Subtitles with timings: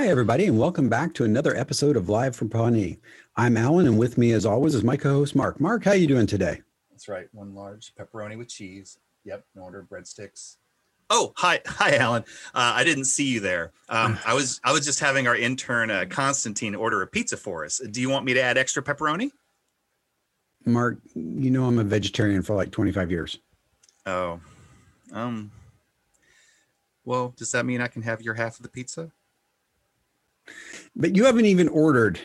[0.00, 2.98] Hi, everybody, and welcome back to another episode of Live from Pawnee.
[3.36, 5.60] I'm Alan, and with me, as always, is my co-host Mark.
[5.60, 6.62] Mark, how you doing today?
[6.90, 7.26] That's right.
[7.32, 8.96] One large pepperoni with cheese.
[9.26, 9.44] Yep.
[9.54, 10.56] An order of breadsticks.
[11.10, 12.24] Oh, hi, hi, Alan.
[12.54, 13.72] Uh, I didn't see you there.
[13.90, 17.66] Um, I was, I was just having our intern uh, Constantine order a pizza for
[17.66, 17.78] us.
[17.90, 19.32] Do you want me to add extra pepperoni?
[20.64, 23.38] Mark, you know I'm a vegetarian for like 25 years.
[24.06, 24.40] Oh,
[25.12, 25.50] um.
[27.04, 29.12] Well, does that mean I can have your half of the pizza?
[30.96, 32.20] But you haven't even ordered.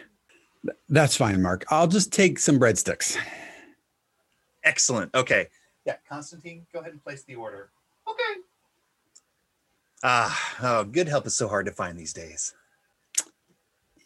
[0.89, 1.65] That's fine, Mark.
[1.69, 3.17] I'll just take some breadsticks.
[4.63, 5.13] Excellent.
[5.13, 5.47] Okay.
[5.85, 5.97] Yeah.
[6.09, 7.69] Constantine, go ahead and place the order.
[8.09, 8.41] Okay.
[10.03, 12.53] Ah, oh, good help is so hard to find these days.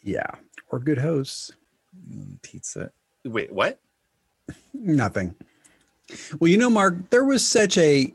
[0.02, 0.30] Yeah,
[0.70, 1.50] or good hosts.
[2.10, 2.90] Mm, pizza.
[3.24, 3.78] Wait, what?
[4.74, 5.34] Nothing.
[6.38, 8.14] Well, you know, Mark, there was such a.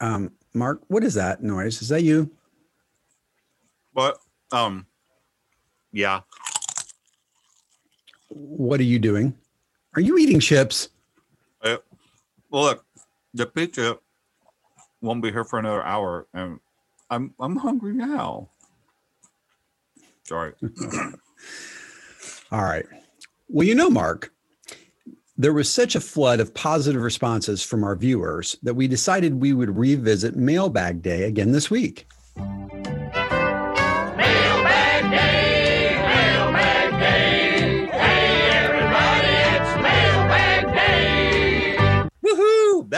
[0.00, 1.82] Um, Mark, what is that noise?
[1.82, 2.30] Is that you?
[3.92, 4.18] What?
[4.52, 4.86] Um.
[5.92, 6.20] Yeah.
[8.28, 9.34] What are you doing?
[9.96, 10.90] Are you eating chips?
[11.62, 11.78] Uh,
[12.50, 12.84] well, look,
[13.34, 13.98] the pizza
[15.00, 16.60] won't be here for another hour, and
[17.10, 18.50] I'm I'm hungry now.
[20.24, 20.52] Sorry.
[22.52, 22.86] All right.
[23.48, 24.32] Well, you know, Mark,
[25.38, 29.52] there was such a flood of positive responses from our viewers that we decided we
[29.52, 32.06] would revisit Mailbag Day again this week.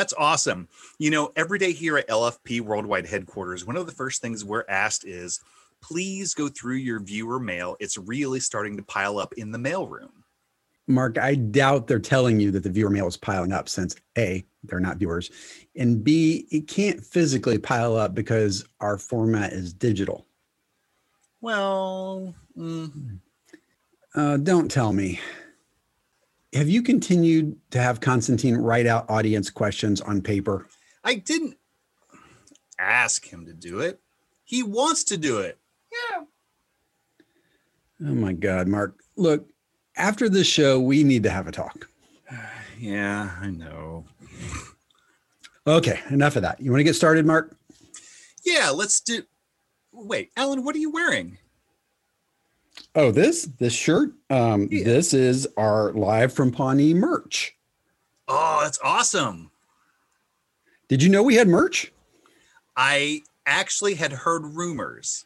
[0.01, 0.67] That's awesome.
[0.99, 4.65] You know, every day here at LFP Worldwide Headquarters, one of the first things we're
[4.67, 5.41] asked is
[5.83, 7.77] please go through your viewer mail.
[7.81, 10.09] It's really starting to pile up in the mailroom.
[10.89, 14.43] Mark, I doubt they're telling you that the viewer mail is piling up since A,
[14.65, 15.31] they're not viewers,
[15.77, 20.27] and B, it can't physically pile up because our format is digital.
[21.43, 23.19] Well, mm,
[24.15, 25.21] Uh, don't tell me.
[26.53, 30.67] Have you continued to have Constantine write out audience questions on paper?
[31.05, 31.57] I didn't
[32.79, 34.01] ask him to do it.
[34.45, 35.59] He wants to do it.
[35.93, 36.25] Yeah.
[38.09, 38.99] Oh my God, Mark.
[39.17, 39.49] Look,
[39.97, 41.89] after this show, we need to have a talk.
[42.79, 44.07] Yeah, I know.
[45.67, 46.59] Okay, enough of that.
[46.63, 47.55] You want to get started, Mark?
[48.43, 49.23] Yeah, let's do.
[49.93, 51.37] Wait, Alan, what are you wearing?
[52.95, 54.13] Oh, this this shirt.
[54.31, 54.85] Um, Yeah.
[54.85, 57.55] This is our live from Pawnee merch.
[58.29, 59.51] Oh, that's awesome.
[60.89, 61.93] Did you know we had merch?
[62.77, 65.25] I actually had heard rumors.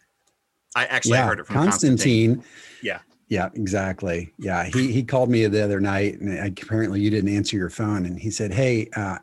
[0.76, 2.36] I actually yeah, heard it from Constantine.
[2.36, 2.52] Constantine.
[2.82, 2.98] Yeah.
[3.28, 4.32] Yeah, exactly.
[4.38, 8.04] Yeah, he he called me the other night, and apparently you didn't answer your phone,
[8.04, 9.18] and he said, "Hey, uh,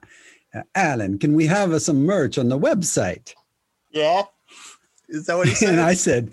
[0.56, 3.34] uh, Alan, can we have uh, some merch on the website?"
[3.92, 4.24] Yeah.
[5.08, 5.70] Is that what he said?
[5.70, 6.32] and I said,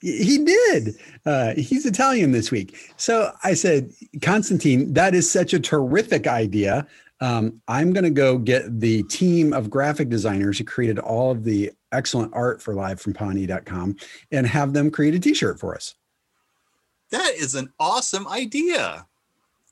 [0.00, 0.96] he did.
[1.24, 2.92] Uh, he's Italian this week.
[2.96, 3.90] So I said,
[4.22, 6.86] Constantine, that is such a terrific idea.
[7.20, 11.44] Um, I'm going to go get the team of graphic designers who created all of
[11.44, 13.96] the excellent art for livefrompawnee.com
[14.32, 15.94] and have them create a t-shirt for us.
[17.10, 19.06] that is an awesome idea.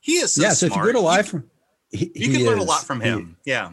[0.01, 0.49] He is so yeah.
[0.53, 0.81] So smart.
[0.81, 1.49] if you go to live, from,
[1.91, 3.37] he, you, he can learn a lot from He- him.
[3.45, 3.71] yeah.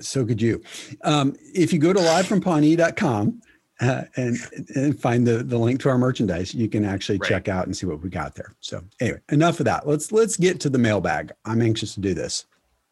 [0.00, 0.62] so could you.
[1.02, 3.42] Um, if you go to livefrompawnee.com
[3.84, 4.36] uh, and,
[4.74, 7.28] and find the, the link to our merchandise, you can actually Right.
[7.28, 8.54] check out and see what we got there.
[8.60, 9.86] So anyway, enough of that.
[9.86, 11.32] Let's let's get to the mailbag.
[11.44, 12.46] I'm anxious to do this.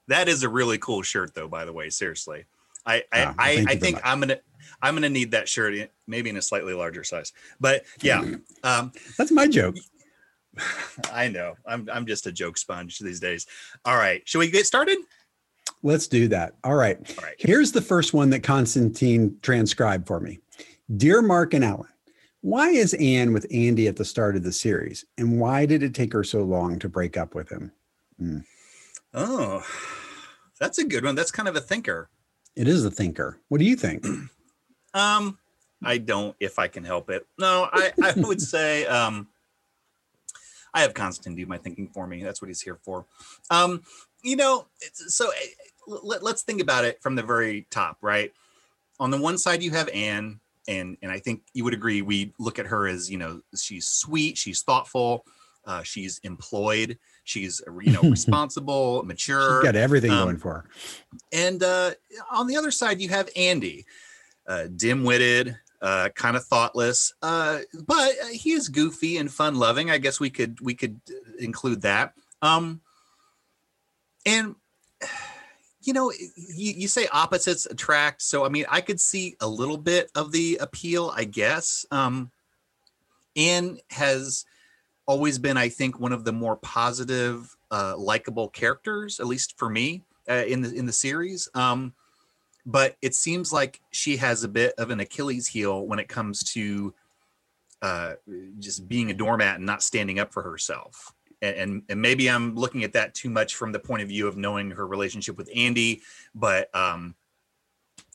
[0.08, 1.48] That is a really cool shirt, though.
[1.48, 2.44] By the way, seriously,
[2.86, 4.00] I I, Ah, I, I think.
[4.04, 4.38] I'm gonna
[4.82, 7.32] I'm gonna need that shirt, maybe in a slightly larger size.
[7.60, 8.20] But yeah,
[8.64, 9.76] um, That's my joke.
[11.12, 13.46] I know I'm I'm just a joke sponge these days.
[13.84, 14.98] All right, should we get started?
[15.84, 16.54] Let's do that.
[16.62, 16.96] All right.
[17.18, 17.34] All right.
[17.38, 20.38] Here's the first one that Constantine transcribed for me.
[20.96, 21.88] Dear Mark and Alan,
[22.40, 25.04] why is Anne with Andy at the start of the series?
[25.16, 27.72] And why did it take her so long to break up with him?
[29.14, 29.64] Oh,
[30.58, 31.14] that's a good one.
[31.14, 32.10] That's kind of a thinker.
[32.56, 33.38] It is a thinker.
[33.48, 34.06] What do you think?
[34.94, 35.38] Um,
[35.82, 37.26] I don't, if I can help it.
[37.38, 39.26] No, I, I would say, um,
[40.74, 42.22] I have Constantine do my thinking for me.
[42.22, 43.06] That's what he's here for.
[43.48, 43.84] Um,
[44.22, 45.46] you know, it's, so eh,
[45.86, 48.34] let, let's think about it from the very top, right?
[49.00, 52.02] On the one side, you have Anne, and and I think you would agree.
[52.02, 55.24] We look at her as you know, she's sweet, she's thoughtful,
[55.64, 59.60] uh, she's employed, she's you know responsible, mature.
[59.60, 60.64] She's got everything um, going for her.
[61.32, 61.92] And uh,
[62.30, 63.86] on the other side, you have Andy,
[64.46, 69.90] uh, dim-witted, uh, kind of thoughtless, uh, but he is goofy and fun-loving.
[69.90, 71.00] I guess we could we could
[71.38, 72.14] include that.
[72.40, 72.80] Um,
[74.24, 74.54] and
[75.82, 78.22] you know, you, you say opposites attract.
[78.22, 81.86] So, I mean, I could see a little bit of the appeal, I guess.
[81.90, 82.30] Um,
[83.36, 84.44] Anne has
[85.06, 89.68] always been, I think, one of the more positive, uh, likable characters, at least for
[89.68, 91.48] me, uh, in the in the series.
[91.54, 91.94] Um,
[92.64, 96.44] but it seems like she has a bit of an Achilles heel when it comes
[96.52, 96.94] to
[97.80, 98.12] uh,
[98.60, 101.12] just being a doormat and not standing up for herself.
[101.42, 104.36] And, and maybe I'm looking at that too much from the point of view of
[104.36, 106.02] knowing her relationship with Andy,
[106.34, 107.16] but um,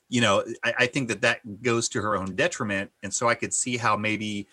[0.10, 3.36] you know, I, I think that that goes to her own detriment, and so I
[3.36, 4.48] could see how maybe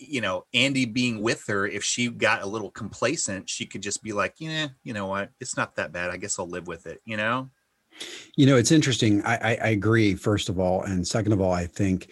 [0.00, 4.02] you know, Andy being with her, if she got a little complacent, she could just
[4.02, 6.10] be like, yeah, you know what, it's not that bad.
[6.10, 7.50] I guess I'll live with it, you know?
[8.36, 9.22] You know, it's interesting.
[9.22, 10.82] I, I, I agree, first of all.
[10.82, 12.10] And second of all, I think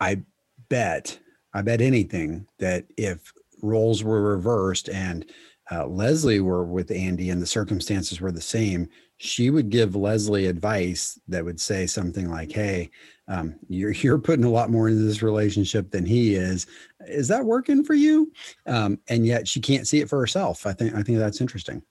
[0.00, 0.22] I
[0.68, 1.18] bet,
[1.54, 3.32] I bet anything that if
[3.66, 5.26] roles were reversed and
[5.70, 10.46] uh, Leslie were with Andy and the circumstances were the same, she would give Leslie
[10.46, 12.90] advice that would say something like, "Hey,
[13.28, 16.66] um, you're you're putting a lot more into this relationship than he is.
[17.06, 18.32] Is that working for you?"
[18.66, 20.66] Um, and yet she can't see it for herself.
[20.66, 21.82] I think I think that's interesting.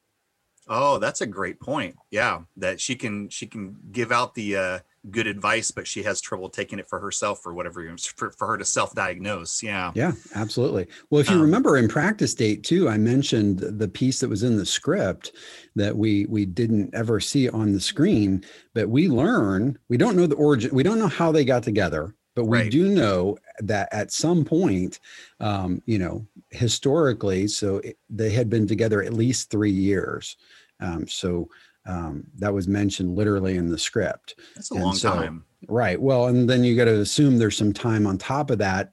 [0.67, 1.95] Oh, that's a great point.
[2.09, 4.79] Yeah, that she can she can give out the uh,
[5.11, 8.57] good advice, but she has trouble taking it for herself or whatever for, for her
[8.57, 9.61] to self-diagnose.
[9.63, 9.91] Yeah.
[9.95, 10.87] Yeah, absolutely.
[11.09, 14.43] Well, if you Um, remember in practice date too, I mentioned the piece that was
[14.43, 15.31] in the script
[15.75, 18.43] that we we didn't ever see on the screen,
[18.73, 22.15] but we learn, we don't know the origin, we don't know how they got together,
[22.35, 22.71] but we Right.
[22.71, 24.99] do know that at some point,
[25.39, 30.37] um, you know, historically, so it, they had been together at least three years.
[30.81, 31.49] Um, so
[31.85, 34.35] um, that was mentioned literally in the script.
[34.55, 35.45] That's a And long so- time.
[35.67, 35.99] Right.
[35.99, 38.91] Well, and then you got to assume there's some time on top of that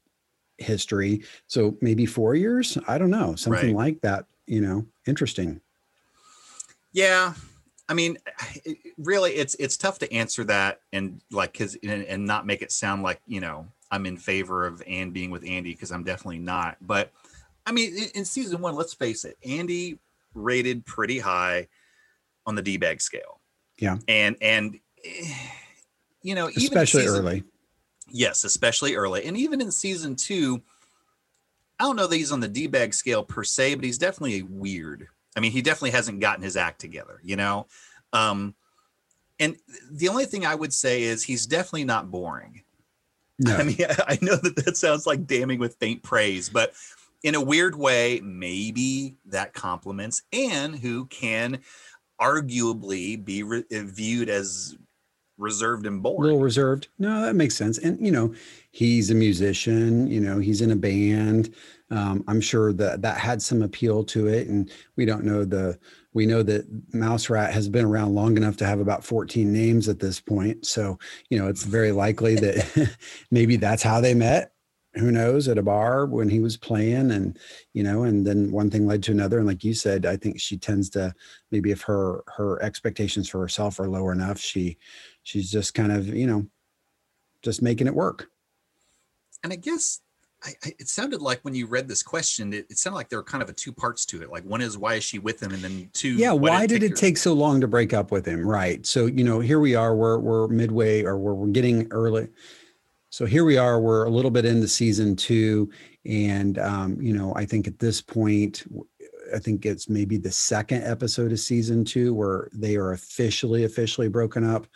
[0.56, 1.22] history.
[1.46, 2.78] So maybe four years.
[2.88, 3.34] I don't know.
[3.34, 3.94] Something Right.
[3.94, 4.24] like that.
[4.46, 5.60] You know, interesting.
[6.92, 7.34] Yeah.
[7.88, 8.16] I mean,
[8.64, 12.62] it- really, it's it's tough to answer that and like because and, and not make
[12.62, 16.04] it sound like you know I'm in favor of Anne being with Andy because I'm
[16.04, 16.76] definitely not.
[16.80, 17.10] But
[17.66, 19.98] I mean, in, in season one, let's face it, Andy
[20.34, 21.68] rated pretty high
[22.46, 23.40] on the D bag scale.
[23.78, 23.98] Yeah.
[24.08, 25.34] And and eh,
[26.22, 27.44] you know, even Especially season- early.
[28.14, 29.24] Yes, especially early.
[29.24, 30.60] And even in season two,
[31.80, 34.42] I don't know that he's on the D bag scale per se, but he's definitely
[34.42, 35.08] weird.
[35.34, 37.66] I mean, he definitely hasn't gotten his act together, you know?
[38.12, 38.54] Um,
[39.40, 39.56] and
[39.90, 42.62] the only thing I would say is he's definitely not boring.
[43.38, 43.56] No.
[43.56, 46.74] I mean, I know that that sounds like damning with faint praise, but
[47.22, 51.60] in a weird way, maybe that compliments Anne, who can
[52.22, 54.76] arguably be re- viewed as
[55.38, 56.22] reserved and a boring.
[56.22, 56.88] little reserved.
[56.98, 57.78] No, that makes sense.
[57.78, 58.34] And you know,
[58.70, 60.06] he's a musician.
[60.06, 61.54] You know, he's in a band.
[61.90, 64.48] Um, I'm sure that that had some appeal to it.
[64.48, 65.78] And we don't know the.
[66.14, 69.88] We know that Mouse Rat has been around long enough to have about 14 names
[69.88, 70.66] at this point.
[70.66, 70.98] So
[71.30, 72.96] you know, it's very likely that
[73.30, 74.52] maybe that's how they met.
[74.94, 75.48] Who knows?
[75.48, 77.38] At a bar when he was playing, and
[77.72, 79.38] you know, and then one thing led to another.
[79.38, 81.14] And like you said, I think she tends to
[81.50, 84.76] maybe if her her expectations for herself are lower enough, she
[85.22, 86.46] she's just kind of you know
[87.42, 88.28] just making it work
[89.42, 90.00] and I guess
[90.44, 93.18] I, I, it sounded like when you read this question, it, it sounded like there
[93.18, 94.30] were kind of a two parts to it.
[94.30, 96.90] Like one is why is she with him, and then two, yeah why did it
[96.90, 99.75] her- take so long to break up with him right so you know here we
[99.75, 102.28] are we're we're midway or we're, we're getting early
[103.12, 105.71] so here we are we're a little bit into season two
[106.07, 108.64] and um you know i think at this point
[109.35, 114.09] I think it's maybe the second episode of season two where they are officially officially
[114.09, 114.66] broken up.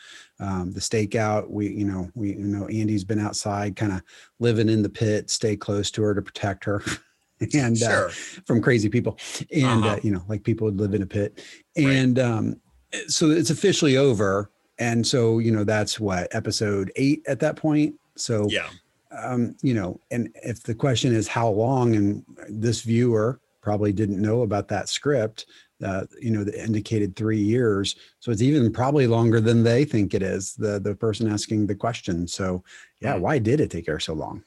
[0.41, 4.03] Um the stakeout we you know we you know andy's been outside kind of
[4.39, 6.83] living in the pit stay close to her to protect her
[7.53, 8.09] and uh,
[8.47, 9.19] from crazy people.
[9.53, 10.01] And uh Uh-huh.
[10.03, 11.43] you know like people would live in a pit.
[11.77, 11.87] Right.
[11.89, 12.61] and um
[13.09, 17.95] so it's officially over and so you know that's what episode eight at that point
[18.17, 18.69] so yeah,
[19.13, 24.21] um you know and if the question is how long and this viewer probably didn't
[24.21, 25.47] know about that script
[25.85, 30.15] uh you know that indicated three years so it's even probably longer than they think
[30.15, 32.63] it is the the person asking the question so
[33.01, 33.21] yeah Hmm.
[33.21, 34.43] why did it take her so long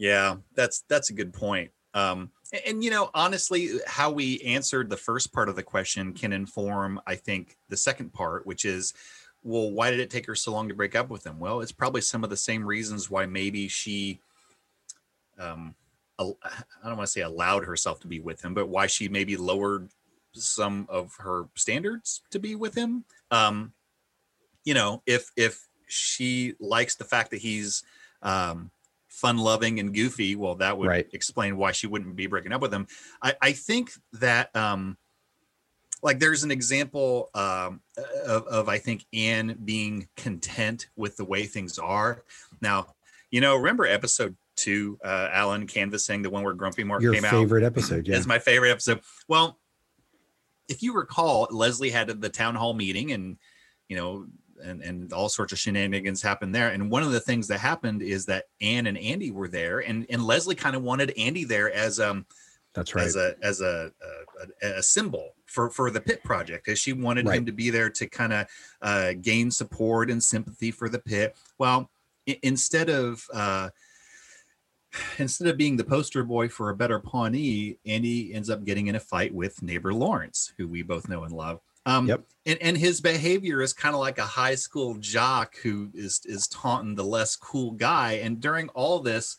[0.00, 1.72] yeah, that's that's a good point.
[1.92, 6.14] Um, and, and, you know, honestly, how we answered the first part of the question
[6.14, 8.94] can inform, I think, the second part, which is,
[9.42, 11.38] well, why did it take her so long to break up with him?
[11.38, 14.20] Well, it's probably some of the same reasons why maybe she,
[15.38, 15.74] um,
[16.18, 16.24] I
[16.84, 19.90] don't want to say allowed herself to be with him, but why she maybe lowered
[20.32, 23.04] some of her standards to be with him.
[23.30, 23.72] Um,
[24.64, 27.82] you know, if if she likes the fact that he's
[28.22, 28.70] um,
[29.08, 31.08] fun loving and goofy, well, that would Right.
[31.12, 32.86] explain why she wouldn't be breaking up with him.
[33.22, 34.98] I, I think that um,
[36.02, 37.80] like there's an example um,
[38.26, 42.24] of, of I think Anne being content with the way things are.
[42.60, 42.94] Now,
[43.30, 47.24] you know, remember episode two, uh, Alan canvassing the one where Grumpy Mark Your came
[47.24, 47.32] out.
[47.32, 48.16] Your favorite episode, yeah.
[48.16, 49.00] It's my favorite episode.
[49.28, 49.58] Well,
[50.68, 53.36] if you recall, Leslie had the town hall meeting, and
[53.88, 54.26] you know,
[54.62, 56.68] and and all sorts of shenanigans happened there.
[56.68, 60.06] And one of the things that happened is that Anne and Andy were there, and
[60.08, 62.26] and Leslie kind of wanted Andy there as um
[62.74, 63.04] That's right.
[63.06, 63.90] as a as a,
[64.62, 67.38] a a symbol for for the pit project as she wanted Right.
[67.38, 68.46] him to be there to kind of
[68.80, 71.90] uh, gain support and sympathy for the pit well
[72.28, 73.70] i- instead of uh,
[75.18, 78.94] instead of being the poster boy for a better pawnee andy ends up getting in
[78.94, 82.24] a fight with neighbor lawrence who we both know and love um, Yep.
[82.44, 86.46] and, and his behavior is kind of like a high school jock who is is
[86.48, 89.38] taunting the less cool guy and during all this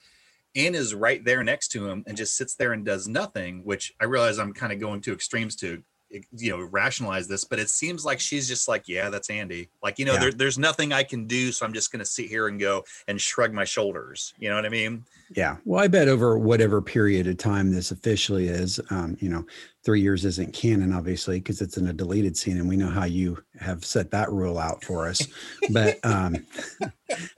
[0.55, 3.93] Anne is right there next to him and just sits there and does nothing, which
[4.01, 5.83] I realize I'm kind of going to extremes to
[6.31, 9.69] you know rationalize this, but it seems like she's just like, yeah, that's Andy.
[9.83, 10.19] Like, you know, Yeah.
[10.19, 13.19] there, there's nothing I can do, so I'm just gonna sit here and go and
[13.19, 14.33] shrug my shoulders.
[14.39, 15.05] You know what I mean?
[15.35, 15.57] Yeah.
[15.65, 19.45] Well, I bet over whatever period of time this officially is, um, you know,
[19.83, 23.05] three years isn't canon, obviously, because it's in a deleted scene, and we know how
[23.05, 25.25] you have set that rule out for us.
[25.71, 26.35] But um,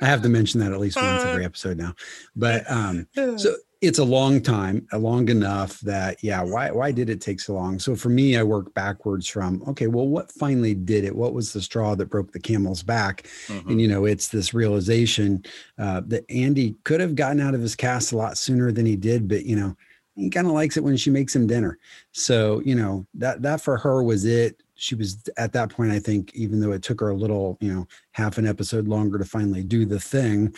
[0.01, 1.93] I have to mention that at least once every episode now.
[2.35, 7.09] But um, so it's a long time, a long enough that yeah, why why did
[7.09, 7.79] it take so long?
[7.79, 11.15] So for me, I work backwards from okay, well, what finally did it?
[11.15, 13.23] What was the straw that broke the camel's back?
[13.47, 13.69] Mhm.
[13.69, 15.43] and you know it's this realization
[15.77, 18.95] uh, that andy could have gotten out of his cast a lot sooner than he
[18.95, 19.75] did but you know
[20.15, 21.77] he kind of likes it when she makes him dinner
[22.11, 25.99] so you know that that for her was it she was at that point i
[25.99, 29.25] think even though it took her a little you know half an episode longer to
[29.25, 30.53] finally do the thing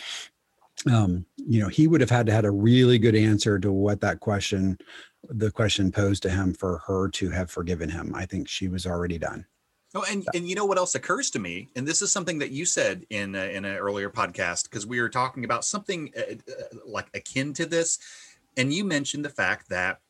[0.92, 4.00] um you know he would have had to had a really good answer to what
[4.00, 4.76] that question
[5.30, 8.14] the question posed to him for her to have forgiven him.
[8.14, 9.44] I think she was already done.
[9.94, 12.50] Oh, and and you know what else occurs to me, and this is something that
[12.50, 16.34] you said in uh, in an earlier podcast because we were talking about something uh,
[16.34, 17.98] uh, like akin to this,
[18.56, 20.00] and you mentioned the fact that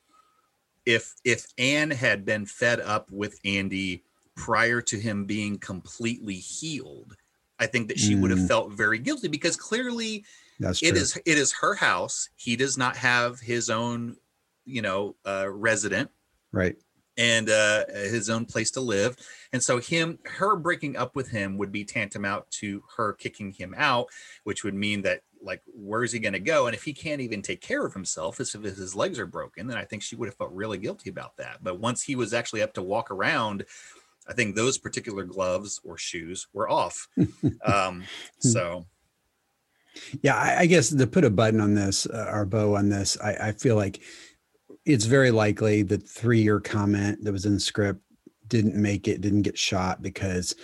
[0.86, 4.02] if if Anne had been fed up with Andy
[4.34, 7.16] prior to him being completely healed,
[7.60, 8.48] I think that she would have Mm.
[8.48, 10.24] felt very guilty because clearly
[10.58, 12.28] that's true it is it is her house.
[12.36, 14.16] He does not have his own,
[14.64, 16.10] you know, uh, resident
[16.52, 16.76] right
[17.16, 19.16] and uh, his own place to live.
[19.52, 23.74] And so him, her breaking up with him would be tantamount to her kicking him
[23.76, 24.08] out,
[24.44, 26.66] which would mean that like, where's he going to go?
[26.66, 29.66] And if he can't even take care of himself, as if his legs are broken,
[29.66, 31.58] then I think she would have felt really guilty about that.
[31.62, 33.64] But once he was actually up to walk around,
[34.28, 37.08] I think those particular gloves or shoes were off.
[37.64, 38.04] um,
[38.40, 38.86] so
[40.22, 43.18] Yeah, I, I guess to put a button on this uh, or bow on this,
[43.20, 44.00] I, I feel like
[44.84, 48.00] it's very likely the three-year comment that was in the script
[48.48, 50.54] didn't make it, didn't get shot because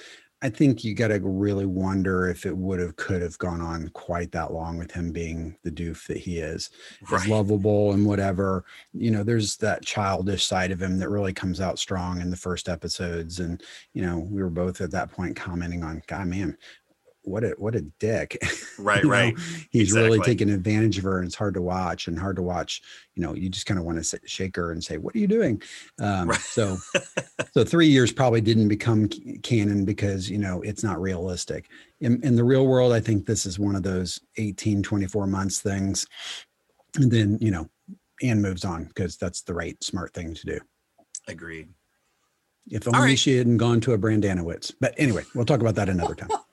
[0.44, 3.88] I think you got to really wonder if it would have, could have gone on
[3.90, 6.70] quite that long with him being the doof that he is,
[7.12, 7.28] right.
[7.28, 8.64] lovable and whatever.
[8.92, 12.36] You know, there's that childish side of him that really comes out strong in the
[12.36, 13.62] first episodes, and
[13.94, 16.58] you know, we were both at that point commenting on, God, man,
[17.25, 18.38] what a what a dick.
[18.79, 19.11] right, you know?
[19.11, 19.38] right.
[19.71, 22.83] he's really taking advantage of her and it's hard to watch and hard to watch
[23.14, 25.26] you know you just kind of want to shake her and say what are you
[25.26, 25.61] doing
[26.00, 26.41] um, Right.
[26.41, 26.76] so
[27.55, 29.09] so three years probably didn't become
[29.43, 31.69] canon because you know it's not realistic
[32.00, 35.61] in, in the real world i think this is one of those 18 24 months
[35.61, 36.07] things
[36.97, 37.69] and then you know
[38.23, 40.61] Anne moves on because that's the right smart thing to do
[41.29, 41.69] Agreed.
[42.71, 43.19] if only right.
[43.19, 46.29] she hadn't gone to a Brendanawicz but anyway we'll talk about that another time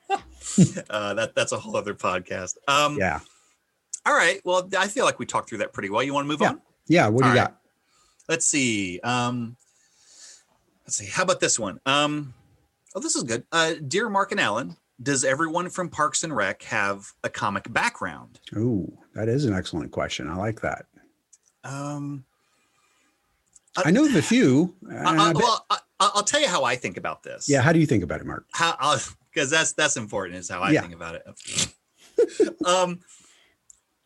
[0.90, 2.56] Uh, that that's a whole other podcast.
[2.68, 3.20] Um, yeah
[4.06, 4.40] All right.
[4.44, 6.02] Well, I feel like we talked through that pretty well.
[6.02, 6.48] You want to move Yeah.
[6.50, 6.60] on?
[6.88, 7.48] yeah what do you All right.
[7.50, 7.56] got
[8.28, 9.00] Let's see.
[9.00, 9.56] Um,
[10.86, 11.06] let's see.
[11.06, 11.80] How about this one?
[11.84, 12.32] Um,
[12.94, 13.44] oh, this is good.
[13.50, 18.38] Uh, dear Mark and Alan, does everyone from Parks and Rec have a comic background?
[18.56, 20.86] oh that is an excellent question i like that
[21.64, 22.24] Um,
[23.76, 24.74] I know of a few.
[24.90, 27.48] I, and I, I well, I, I'll tell you how I think about this.
[27.48, 28.46] yeah, how do you think about it, Mark?
[28.52, 28.76] how
[29.32, 30.80] because that's that's important is how I Yeah.
[30.82, 32.64] think about it.
[32.66, 33.00] um,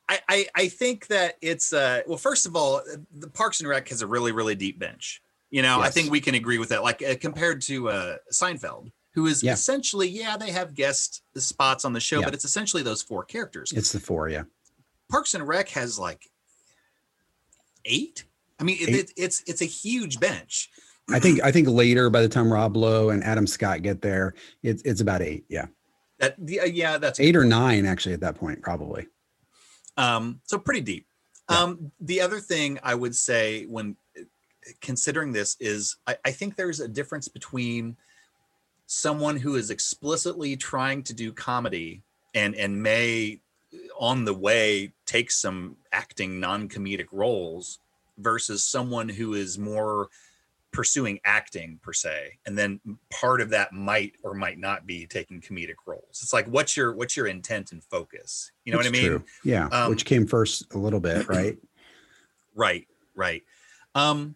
[0.08, 3.88] I, I I think that it's uh well first of all the Parks and Rec
[3.88, 5.22] has a really really deep bench.
[5.50, 6.82] You know I think we can agree with that.
[6.82, 9.52] Like uh, compared to uh Seinfeld, who is Yeah.
[9.54, 12.26] essentially yeah they have guest spots on the show, Yeah.
[12.26, 13.72] but it's essentially those four characters.
[13.72, 14.42] It's the four, yeah.
[15.10, 16.30] Parks and Rec has like
[17.84, 18.24] eight.
[18.60, 20.70] I mean it, it, it's it's a huge bench.
[21.10, 24.34] I think I think later, by the time Rob Lowe and Adam Scott get there,
[24.62, 25.44] it's it's about eight.
[25.48, 25.66] Yeah,
[26.18, 29.06] That yeah, yeah that's eight or nine actually at that point, probably.
[29.96, 31.06] Um, so pretty deep.
[31.50, 31.58] Yeah.
[31.58, 33.96] Um, the other thing I would say when
[34.80, 37.96] considering this is I, I think there's a difference between
[38.86, 42.02] someone who is explicitly trying to do comedy
[42.34, 43.40] and and may
[43.98, 47.80] on the way take some acting non-comedic roles
[48.18, 50.08] versus someone who is more
[50.74, 55.40] pursuing acting per se and then part of that might or might not be taking
[55.40, 58.98] comedic roles it's like what's your what's your intent and focus you know That's what
[58.98, 59.24] i mean true.
[59.44, 61.56] Yeah, Um, which came first a little bit, right?
[62.56, 63.42] right right
[63.94, 64.34] um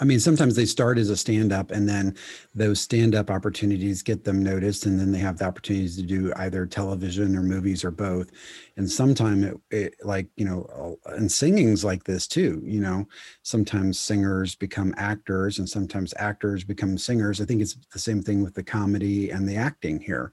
[0.00, 2.16] I mean, sometimes they start as a stand up and then
[2.54, 6.32] those stand up opportunities get them noticed and then they have the opportunities to do
[6.36, 8.30] either television or movies or both.
[8.76, 13.08] And sometimes it, it like, you know, uh, and singing's like this too, you know,
[13.42, 17.40] sometimes singers become actors and sometimes actors become singers.
[17.40, 20.32] I think it's the same thing with the comedy and the acting here.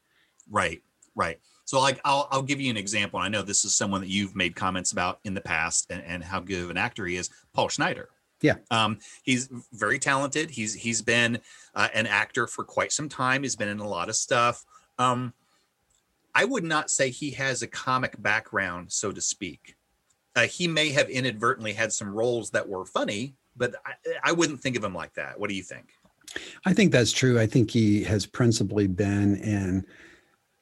[0.50, 0.84] Right,
[1.16, 1.40] right.
[1.66, 3.20] So like I'll I'll give you an example.
[3.20, 6.24] I know this is someone that you've made comments about in the past and, and
[6.24, 8.10] how good of an actor he is, Paul Schneider.
[8.42, 8.56] Yeah.
[8.70, 10.50] Um, he's very talented.
[10.50, 11.40] He's he's been
[11.74, 13.44] uh, an actor for quite some time.
[13.44, 14.66] He's been in a lot of stuff.
[15.00, 15.34] Um,
[16.34, 19.76] I would not say he has a comic background, so to speak.
[20.36, 24.60] Uh, he may have inadvertently had some roles that were funny, but I, I wouldn't
[24.60, 25.40] think of him like that.
[25.40, 25.94] What do you think?
[26.66, 27.40] I think that's true.
[27.40, 29.86] I think he has principally been in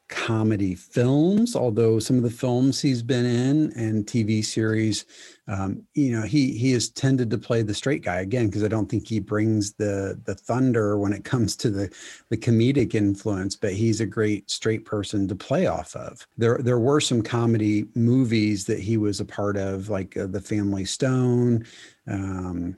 [0.09, 5.05] comedy films, although some of the films he's been in and TV series,
[5.47, 8.67] um, you know, he he has tended to play the straight guy again because I
[8.67, 11.93] don't think he brings the the thunder when it comes to the
[12.29, 16.25] the comedic influence, but he's a great straight person to play off of.
[16.37, 20.41] There there were some comedy movies that he was a part of, like uh, The
[20.41, 21.65] Family Stone.
[22.07, 22.77] Um,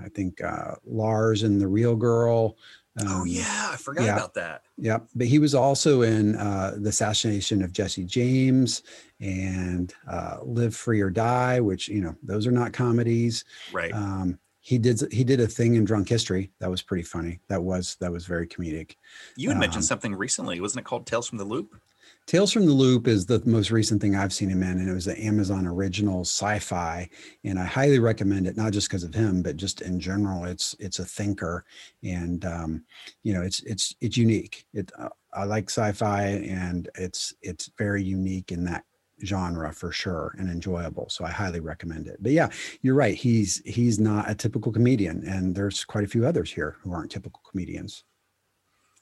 [0.00, 2.56] I think uh, Lars and the Real Girl.
[3.00, 4.16] Oh um, yeah, I forgot yeah.
[4.16, 4.62] about that.
[4.76, 8.82] Yeah, But he was also in uh, The Assassination of Jesse James
[9.20, 13.44] and uh, Live Free or Die, which, you know, those are not comedies.
[13.72, 13.92] Right.
[13.92, 17.38] Um, he did he did a thing in Drunk History that was pretty funny.
[17.48, 18.96] That was that was very comedic.
[19.36, 21.74] You had mentioned Um, something recently, wasn't it called Tales from the Loop?
[22.26, 24.94] Tales from the Loop is the most recent thing I've seen him in, and it
[24.94, 27.08] was an Amazon original sci-fi,
[27.44, 28.56] and I highly recommend it.
[28.56, 30.44] Not just because of him, but just in general.
[30.44, 31.66] It's it's a thinker,
[32.02, 32.84] and um,
[33.24, 34.64] you know, it's it's it's unique.
[34.72, 38.84] It uh, I like sci-fi, and it's it's very unique in that
[39.22, 41.10] genre for sure, and enjoyable.
[41.10, 42.22] So I highly recommend it.
[42.22, 42.48] But yeah,
[42.80, 43.14] you're right.
[43.14, 47.10] He's he's not a typical comedian, and there's quite a few others here who aren't
[47.10, 48.02] typical comedians.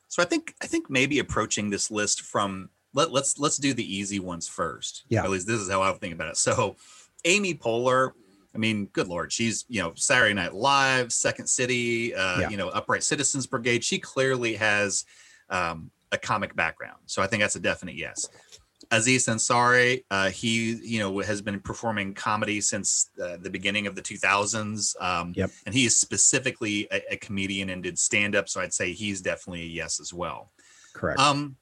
[0.08, 3.96] So I think I think maybe approaching this list from let, let's let's do the
[3.96, 5.04] easy ones first.
[5.08, 5.24] Yeah.
[5.24, 6.36] At least this is how I think about it.
[6.36, 6.76] So
[7.24, 8.10] Amy Poehler,
[8.54, 12.48] I mean, good lord, she's you know Saturday Night Live, Second City, uh, Yeah.
[12.50, 13.82] you know Upright Citizens Brigade.
[13.84, 15.04] She clearly has
[15.50, 18.28] um, a comic background, so I think that's a definite yes.
[18.90, 23.94] Aziz Ansari, uh, he you know has been performing comedy since uh, the beginning of
[23.94, 25.00] the 2000s.
[25.00, 25.50] Um, Yep.
[25.64, 29.22] and he is specifically a, a comedian and did stand up, so I'd say he's
[29.22, 30.52] definitely a yes as well.
[30.94, 31.18] Correct.
[31.20, 31.56] Um,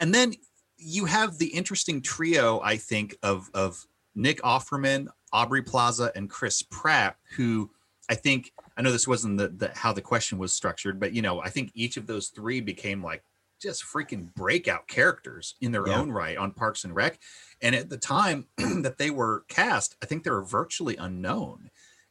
[0.00, 0.34] and then
[0.78, 6.62] you have the interesting trio, I think, of of Nick Offerman, Aubrey Plaza, and Chris
[6.62, 7.70] Pratt, who
[8.08, 11.22] I think I know this wasn't the, the how the question was structured, but you
[11.22, 13.22] know, I think each of those three became like
[13.58, 15.98] just freaking breakout characters in their Yeah.
[15.98, 17.18] own right on Parks and Rec.
[17.62, 21.70] And at the time that they were cast, I think they were virtually unknown.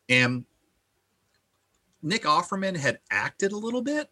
[0.10, 0.45] And
[2.02, 4.10] Nick Offerman had acted a little bit,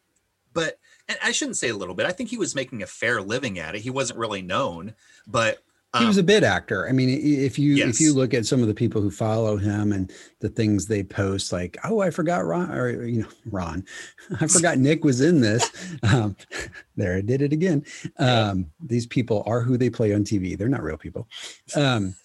[0.53, 2.05] but and I shouldn't say a little bit.
[2.05, 3.81] I think he was making a fair living at it.
[3.81, 4.93] He wasn't really known,
[5.27, 5.59] but
[5.99, 6.89] he was um, a bit actor.
[6.89, 9.91] I mean, if you if you look at some of the people who follow him
[9.91, 13.85] and the things they post, like, oh, I forgot Ron, or you know, Ron,
[14.41, 15.69] I forgot Nick was in this.
[16.03, 16.35] Um,
[16.95, 17.85] there, I did it again.
[18.17, 20.57] Um, these people are who they play on TV.
[20.57, 21.27] They're not real people.
[21.75, 22.15] Um,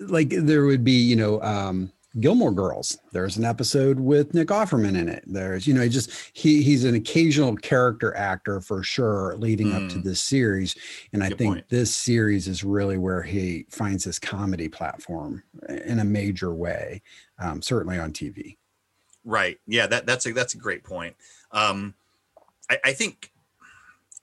[0.00, 2.96] like there would be, you know, um, Gilmore Girls.
[3.12, 5.24] There's an episode with Nick Offerman in it.
[5.26, 9.88] There's, you know, he just he he's an occasional character actor for sure, leading up
[9.90, 10.04] to Mm.
[10.04, 10.76] this series.
[11.12, 11.68] And I think point.
[11.68, 17.02] this series is really where he finds his comedy platform in a major way,
[17.38, 18.56] um, certainly on TV.
[19.24, 19.58] Right.
[19.66, 21.16] Yeah, that that's a that's a great point.
[21.50, 21.94] Um,
[22.70, 23.32] I, I think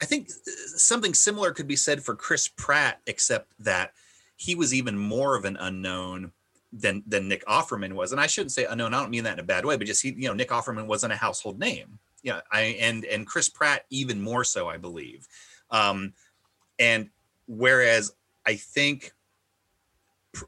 [0.01, 3.93] I think uh, something similar could be said for Chris Pratt, except that
[4.37, 6.31] he was even more of an unknown
[6.73, 8.11] than than Nick Offerman was.
[8.11, 8.93] And I shouldn't say unknown.
[8.93, 10.87] I don't mean that in a bad way, but just he, you know, Nick Offerman
[10.87, 11.99] wasn't a household name.
[12.23, 15.27] Yeah, I and and Chris Pratt even more so, I believe.
[15.69, 16.13] Um,
[16.79, 17.09] and
[17.47, 18.13] whereas
[18.45, 19.11] I think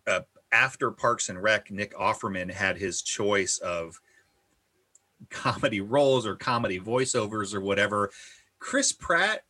[0.08, 4.00] uh, after Parks and Rec, Nick Offerman had his choice of
[5.30, 8.12] comedy roles or comedy voiceovers or whatever.
[8.60, 9.44] Chris Pratt,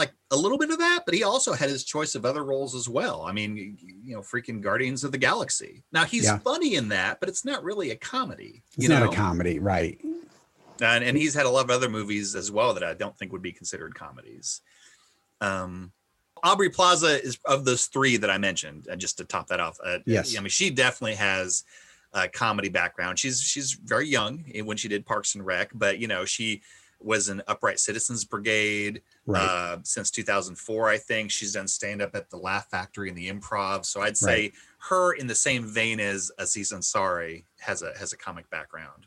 [0.00, 2.74] like a little bit of that, but he also had his choice of other roles
[2.74, 3.22] as well.
[3.22, 5.82] I mean, you know, freaking Guardians of the Galaxy.
[5.92, 6.38] Now he's Yeah.
[6.38, 8.62] funny in that, but it's not really a comedy.
[8.76, 9.10] It's not know?
[9.10, 10.00] a comedy, right?
[10.82, 13.32] and, and he's had a lot of other movies as well that I don't think
[13.32, 14.62] would be considered comedies.
[15.40, 15.92] Um,
[16.42, 18.88] Aubrey Plaza is of those three that I mentioned.
[18.90, 20.36] Uh, just to top that off, uh, Yes.
[20.36, 21.64] I mean she definitely has
[22.12, 23.18] a comedy background.
[23.18, 26.62] She's she's very young eh, when she did Parks and Rec, but you know she
[27.00, 29.42] was an Upright Citizens Brigade Right.
[29.42, 30.88] uh, since 2004.
[30.88, 33.84] I think she's done stand up at the Laugh Factory and the Improv.
[33.86, 34.52] So I'd say Right.
[34.88, 39.06] her in the same vein as Aziz Ansari has a has a comic background.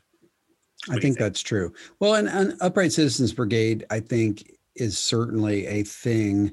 [0.88, 1.18] I What you think think?
[1.18, 1.72] that's true.
[2.00, 6.52] Well, and, and Upright Citizens Brigade, I think, is certainly a thing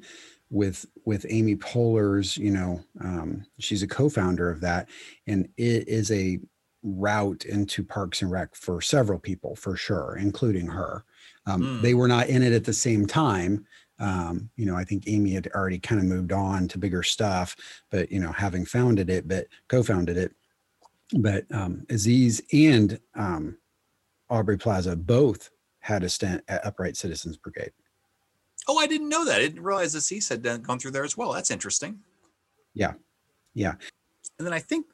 [0.50, 2.38] with with Amy Poehler's.
[2.38, 4.90] You know, um, she's a co-founder of that,
[5.28, 6.40] and it is a
[6.84, 11.04] route into Parks and Rec for several people, for sure, including her.
[11.52, 11.82] Um, Mm.
[11.82, 13.66] They were not in it at the same time.
[14.00, 17.56] Um, you know, I think Amy had already kind of moved on to bigger stuff,
[17.92, 20.34] but you know, having founded it, but co-founded it,
[21.20, 23.58] but um, Aziz and um,
[24.30, 27.72] Aubrey Plaza both had a stint at Upright Citizens Brigade.
[28.68, 29.36] Oh, I didn't know that.
[29.36, 31.34] I didn't realize Aziz had done, gone through there as well.
[31.34, 32.00] That's interesting.
[32.74, 32.94] Yeah.
[33.54, 33.74] Yeah.
[34.38, 34.86] And then I think,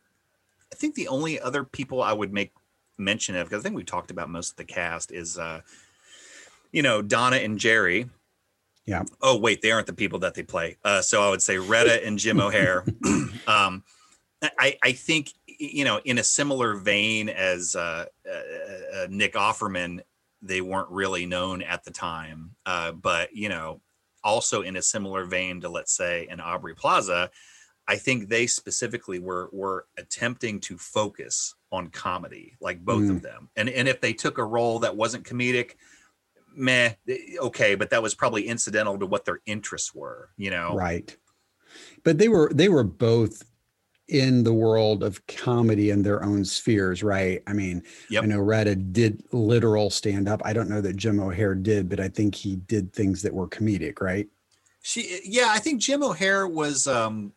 [0.73, 2.51] I think the only other people I would make
[2.97, 5.61] mention of, because I think we talked about most of the cast, is, uh,
[6.71, 8.09] you know, Donna and Jerry.
[8.85, 9.03] Yeah.
[9.21, 10.77] Oh, wait, they aren't the people that they play.
[10.83, 12.85] Uh, so I would say Retta and Jim O'Heir.
[13.47, 13.83] um,
[14.41, 20.01] I, I think, you know, in a similar vein as uh, uh, uh, Nick Offerman,
[20.41, 22.51] they weren't really known at the time.
[22.65, 23.81] Uh, but, you know,
[24.23, 27.29] also in a similar vein to, let's say, an Aubrey Plaza,
[27.89, 33.11] I think they specifically were were attempting to focus on comedy, like both Mm.
[33.11, 33.49] of them.
[33.55, 35.75] And and if they took a role that wasn't comedic,
[36.57, 36.93] meh,
[37.39, 40.75] okay, but that was probably incidental to what their interests were, you know.
[40.75, 41.15] Right.
[42.03, 43.43] But they were they were both
[44.07, 47.43] in the world of comedy in their own spheres, right?
[47.45, 48.23] I mean, Yep.
[48.23, 50.41] I know Retta did literal stand up.
[50.45, 53.47] I don't know that Jim O'Heir did, but I think he did things that were
[53.47, 54.27] comedic, right?
[54.81, 57.33] She yeah, I think Jim O'Heir was um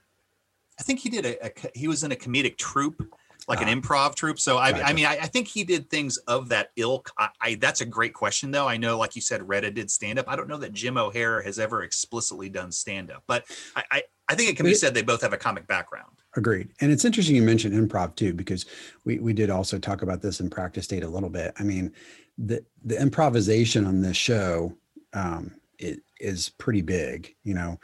[0.78, 3.02] I think he did a, a he was in a comedic troupe,
[3.48, 3.66] like Ah.
[3.66, 4.38] an improv troupe.
[4.40, 7.10] So I, I mean, I, I think he did things of that ilk.
[7.18, 8.66] I, I that's a great question though.
[8.68, 10.26] I know, like you said, Retta did stand up.
[10.28, 13.44] I don't know that Jim O'Heir has ever explicitly done stand up, but
[13.76, 16.12] I, I I think it can be said they both have a comic background.
[16.36, 16.68] Agreed.
[16.80, 18.64] And it's interesting you mentioned improv too, because
[19.04, 21.52] we, we did also talk about this in practice date a little bit.
[21.58, 21.92] I mean,
[22.38, 24.72] the the improvisation on this show
[25.12, 27.34] um, it is pretty big.
[27.42, 27.80] You know,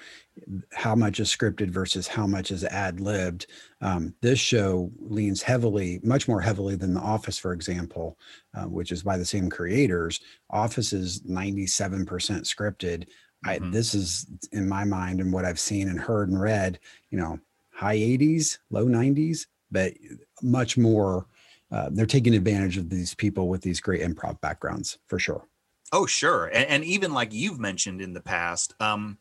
[0.72, 3.46] how much is scripted versus how much is ad libbed.
[3.80, 8.18] Um, this show leans heavily, much more heavily than The Office, for example,
[8.54, 10.20] uh, which is by the same creators.
[10.50, 13.08] Office is ninety seven percent scripted.
[13.44, 13.72] I, Mhm.
[13.72, 16.80] this is in my mind and what I've seen and heard and read.
[17.10, 19.94] You know, high 80s, low 90s, but
[20.42, 21.26] much more.
[21.70, 25.46] Uh, they're taking advantage of these people with these great improv backgrounds for sure.
[25.92, 26.46] Oh, sure.
[26.46, 29.18] And, and even like you've mentioned in the past, um,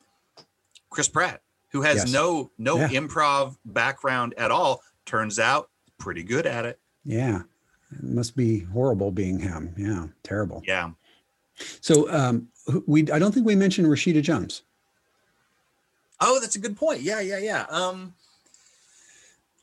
[0.95, 2.12] Chris Pratt, who has Yes.
[2.13, 2.88] no no Yeah.
[2.88, 6.79] improv background at all, turns out pretty good at it.
[7.03, 7.41] Yeah.
[7.91, 9.75] It must be horrible being him.
[9.77, 10.08] Yeah.
[10.23, 10.63] Terrible.
[10.65, 10.91] Yeah.
[11.81, 12.47] So um,
[12.88, 14.63] we, I don't think we mentioned Rashida Jones.
[16.21, 17.01] Oh, that's a good point.
[17.01, 17.65] Yeah, yeah, yeah.
[17.69, 18.13] Um,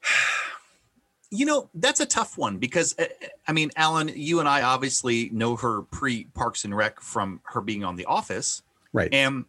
[1.30, 3.06] you know, that's a tough one because uh,
[3.48, 7.62] I mean, Alan, you and I obviously know her pre Parks and Rec from her
[7.62, 9.12] being on The Office, Right.
[9.14, 9.46] and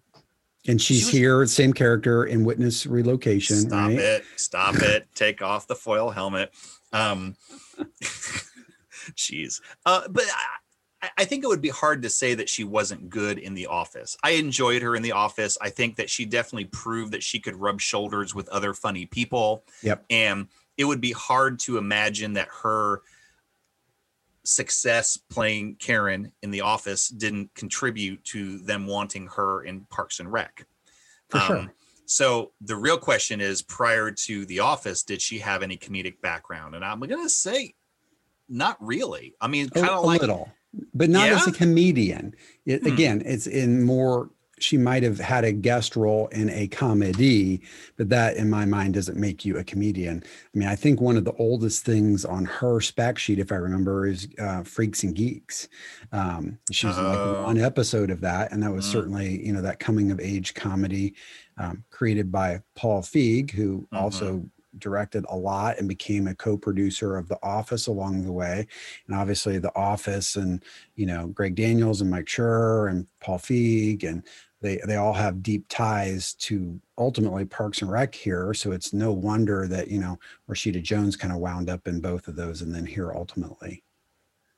[0.67, 3.57] And she's was- here, same character in Witness Relocation.
[3.57, 3.99] stop right?
[3.99, 6.53] it, stop it, take off the foil helmet.
[6.91, 7.35] Um,
[9.15, 10.25] jeez, uh, but.
[11.01, 13.67] I, I think it would be hard to say that she wasn't good in The
[13.67, 14.15] Office.
[14.23, 15.57] I enjoyed her in The Office.
[15.61, 19.65] I think that she definitely proved that she could rub shoulders with other funny people.
[19.81, 20.05] Yep.
[20.09, 20.47] And
[20.77, 23.01] it would be hard to imagine that her
[24.45, 30.31] success playing Karen in The Office didn't contribute to them wanting her in Parks and
[30.31, 30.65] Rec.
[31.29, 31.57] For sure.
[31.59, 31.71] Um,
[32.05, 36.75] So the real question is prior to The Office, did she have any comedic background?
[36.75, 37.75] And I'm going to say
[38.49, 39.35] not really.
[39.39, 40.51] I mean, kind of like little,
[40.93, 42.35] but not as a comedian.
[42.65, 42.87] It, Hmm.
[42.87, 44.29] Again, it's in more.
[44.63, 47.61] She might have had a guest role in a comedy,
[47.97, 50.23] but that, in my mind, doesn't make you a comedian.
[50.25, 53.55] I mean, I think one of the oldest things on her spec sheet, if I
[53.55, 55.67] remember, is uh, Freaks and Geeks.
[56.13, 57.09] Um, she was in Oh.
[57.09, 58.91] like one episode of that, and that was Mm.
[58.91, 61.13] certainly you know that coming of age comedy
[61.57, 63.97] um, created by Paul Feig, who Mhm.
[63.99, 64.49] also
[64.79, 68.65] directed a lot and became a co-producer of The Office along the way,
[69.05, 70.63] and obviously The Office and
[70.95, 74.23] you know Greg Daniels and Mike Schur and Paul Feig and
[74.63, 78.53] they they all have deep ties to ultimately Parks and Rec here.
[78.53, 80.17] So it's no wonder that you know
[80.49, 83.83] Rashida Jones kind of wound up in both of those, and then here ultimately.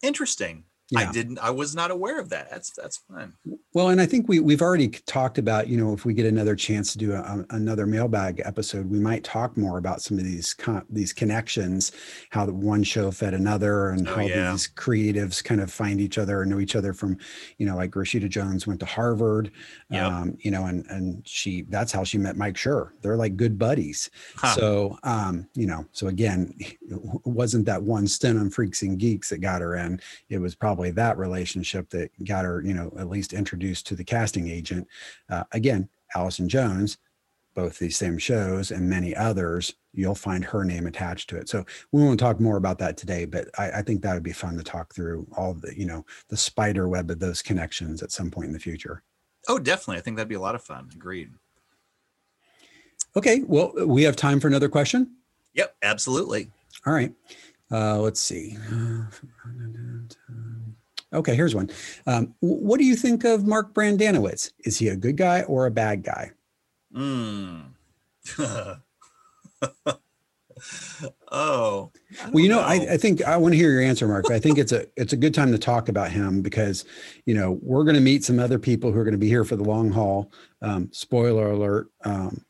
[0.01, 0.63] Interesting.
[0.95, 1.39] I didn't.
[1.39, 2.49] I was not aware of that.
[2.51, 3.33] That's that's fine.
[3.73, 6.55] Well, and I think we we've already talked about you know if we get another
[6.55, 10.53] chance to do a, another mailbag episode, we might talk more about some of these
[10.53, 11.91] con- these connections,
[12.29, 14.51] how the one show fed another, and Oh, how yeah.
[14.51, 17.17] these creatives kind of find each other and know each other from,
[17.57, 19.51] you know, like Rashida Jones went to Harvard,
[19.89, 20.03] Yep.
[20.11, 22.89] um, you know, and and she that's how she met Mike Schur.
[23.01, 24.11] They're like good buddies.
[24.35, 24.55] Huh.
[24.55, 26.77] So, um, you know, so again, it
[27.25, 29.99] wasn't that one stint on Freaks and Geeks that got her in.
[30.29, 34.03] It was probably that relationship that got her, you know, at least introduced to the
[34.03, 34.87] casting agent.
[35.29, 36.97] Uh, again, Allison Jones,
[37.55, 41.47] both these same shows and many others, you'll find her name attached to it.
[41.47, 44.33] So we won't talk more about that today, but I, I think that would be
[44.33, 48.11] fun to talk through all the, you know, the spider web of those connections at
[48.11, 49.03] some point in the future.
[49.47, 49.97] Oh, definitely.
[49.97, 50.89] I think that'd be a lot of fun.
[50.93, 51.31] Agreed.
[53.15, 53.41] Okay.
[53.47, 55.15] Well, we have time for another question.
[55.53, 56.51] Yep, absolutely.
[56.85, 57.13] All right.
[57.71, 58.57] Uh, let's see.
[61.15, 61.69] Okay, here's one.
[62.07, 64.51] Um, what do you think of Mark Brendanawicz?
[64.65, 66.31] Is he a good guy or a bad guy?
[66.95, 67.71] Mm.
[71.31, 71.91] oh.
[72.31, 74.25] Well, you don't know, I, I think I want to hear your answer, Mark.
[74.27, 76.85] But I think it's a it's a good time to talk about him because
[77.25, 79.43] you know we're going to meet some other people who are going to be here
[79.43, 80.31] for the long haul.
[80.61, 82.43] Um, spoiler alert: um,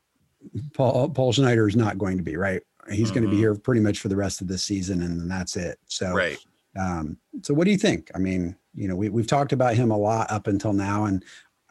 [0.73, 2.61] Paul Paul Schneider is not going to be right.
[2.91, 5.27] He's going to be here pretty much for the rest of the season, and then
[5.27, 5.79] that's it.
[5.87, 6.37] So, right.
[6.79, 8.11] Um, so what do you think?
[8.15, 11.05] I mean, you know, we, we've talked about him a lot up until now.
[11.05, 11.23] And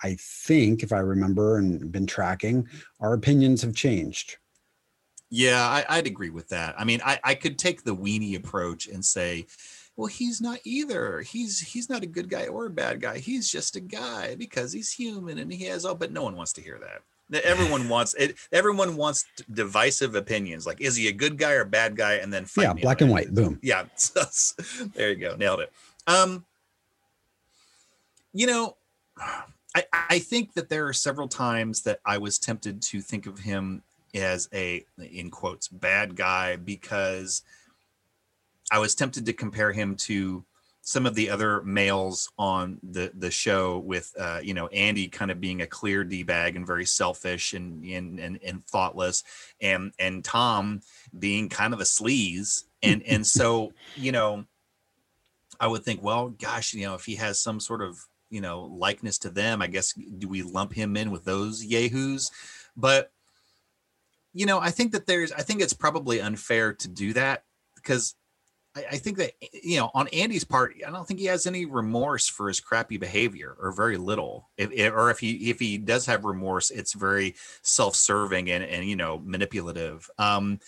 [0.03, 2.69] I think if I remember and been tracking,
[3.01, 4.39] our opinions have changed.
[5.31, 6.75] Yeah, I, I'd agree with that.
[6.79, 9.47] I mean, I, I could take the weenie approach and say,
[9.97, 11.21] well, he's not either.
[11.21, 13.19] He's he's not a good guy or a bad guy.
[13.19, 15.95] He's just a guy because he's human and he has all.
[15.95, 17.03] But no one wants to hear that.
[17.43, 18.37] Everyone wants it.
[18.53, 20.67] Everyone wants divisive opinions.
[20.67, 22.15] Like, is he a good guy or a bad guy?
[22.15, 23.59] And then fight yeah, black and white, boom.
[23.63, 23.85] yeah
[24.95, 25.73] there you go nailed it
[26.07, 26.45] um
[28.33, 28.77] you know
[29.75, 33.39] i i think that there are several times that i was tempted to think of
[33.39, 33.83] him
[34.15, 37.43] as a in quotes bad guy because
[38.71, 40.45] i was tempted to compare him to
[40.85, 45.31] some of the other males on the the show with uh you know andy kind
[45.31, 49.25] of being a clear d-bag and very selfish and and and, and thoughtless
[49.61, 50.81] and and tom
[51.19, 52.65] being kind of a sleaze.
[52.83, 54.45] And and so you know
[55.59, 58.63] i would think well gosh you know if he has some sort of you know
[58.63, 62.31] likeness to them i guess do we lump him in with those yahoos?
[62.77, 63.11] But
[64.35, 67.45] you know i think that there's i think it's probably unfair to do that
[67.77, 68.17] because
[68.77, 71.65] I, I think that you know on andy's part i don't think he has any
[71.65, 75.79] remorse for his crappy behavior or very little if, if or if he if he
[75.79, 80.59] does have remorse it's very self-serving and and you know manipulative um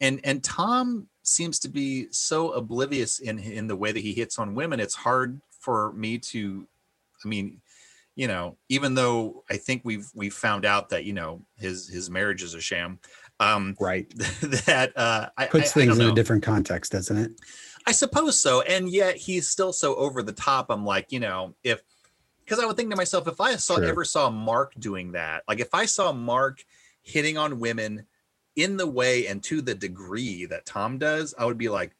[0.00, 4.38] and and Tom seems to be so oblivious in in the way that he hits
[4.38, 4.80] on women.
[4.80, 6.66] It's hard for me to,
[7.24, 7.60] I mean,
[8.16, 12.10] you know, even though I think we've we've found out that you know his his
[12.10, 12.98] marriage is a sham,
[13.40, 14.08] um, Right.
[14.66, 17.32] that uh, I, Puts I- I things don't in a different context, doesn't it?
[17.86, 18.60] I suppose so.
[18.60, 20.66] And yet he's still so over the top.
[20.70, 21.82] I'm like, you know, if
[22.44, 23.86] because I would think to myself, if I saw True.
[23.86, 26.64] ever saw Mark doing that, like if I saw Mark
[27.02, 28.06] hitting on women
[28.56, 31.94] in the way and to the degree that Tom does, I would be like,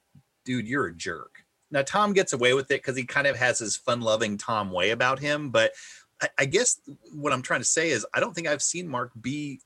[0.44, 1.44] dude, you're a jerk.
[1.70, 4.90] Now Tom gets away with it because he kind of has his fun-loving Tom way
[4.90, 5.50] about him.
[5.50, 5.72] But
[6.20, 6.80] I, I guess
[7.14, 9.60] what I'm trying to say is I don't think I've seen Mark be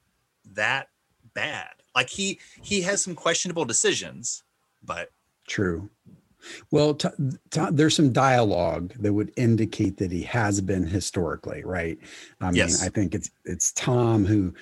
[0.53, 0.89] that
[1.35, 1.71] bad.
[1.95, 4.43] Like he he has some questionable decisions,
[4.83, 5.11] but
[5.47, 5.91] True.
[6.71, 7.09] Well, t-
[7.51, 11.99] t- there's some dialogue that would indicate that he has been historically, right?
[12.41, 12.83] I mean, Yes.
[12.83, 14.53] I think it's it's Tom who,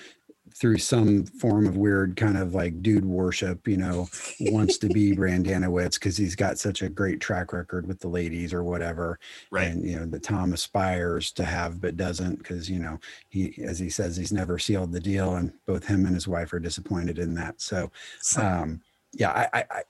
[0.55, 4.07] through some form of weird kind of like dude worship, you know,
[4.39, 8.53] wants to be Brendanawicz because he's got such a great track record with the ladies
[8.53, 9.19] or whatever,
[9.51, 9.67] right.
[9.67, 13.79] and you know that Tom aspires to have but doesn't because you know he, as
[13.79, 17.19] he says, he's never sealed the deal, and both him and his wife are disappointed
[17.19, 17.61] in that.
[17.61, 17.91] So
[18.37, 18.81] um
[19.13, 19.83] yeah i i, I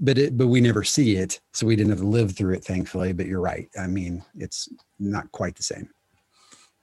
[0.00, 2.64] but it but we never see it so we didn't have to live through it
[2.64, 5.88] thankfully but you're right i mean it's not quite the same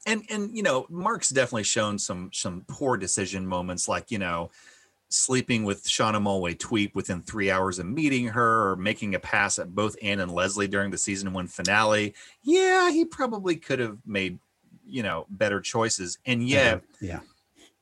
[0.09, 4.49] and and you know mark's definitely shown some some poor decision moments like you know
[5.11, 9.73] sleeping with Shauna Malwae-Tweep within three hours of meeting her or making a pass at
[9.73, 12.13] both anne and leslie during the season one finale.
[12.43, 14.39] Yeah he probably could have made
[14.85, 16.17] you know better choices.
[16.25, 17.19] And yet yeah.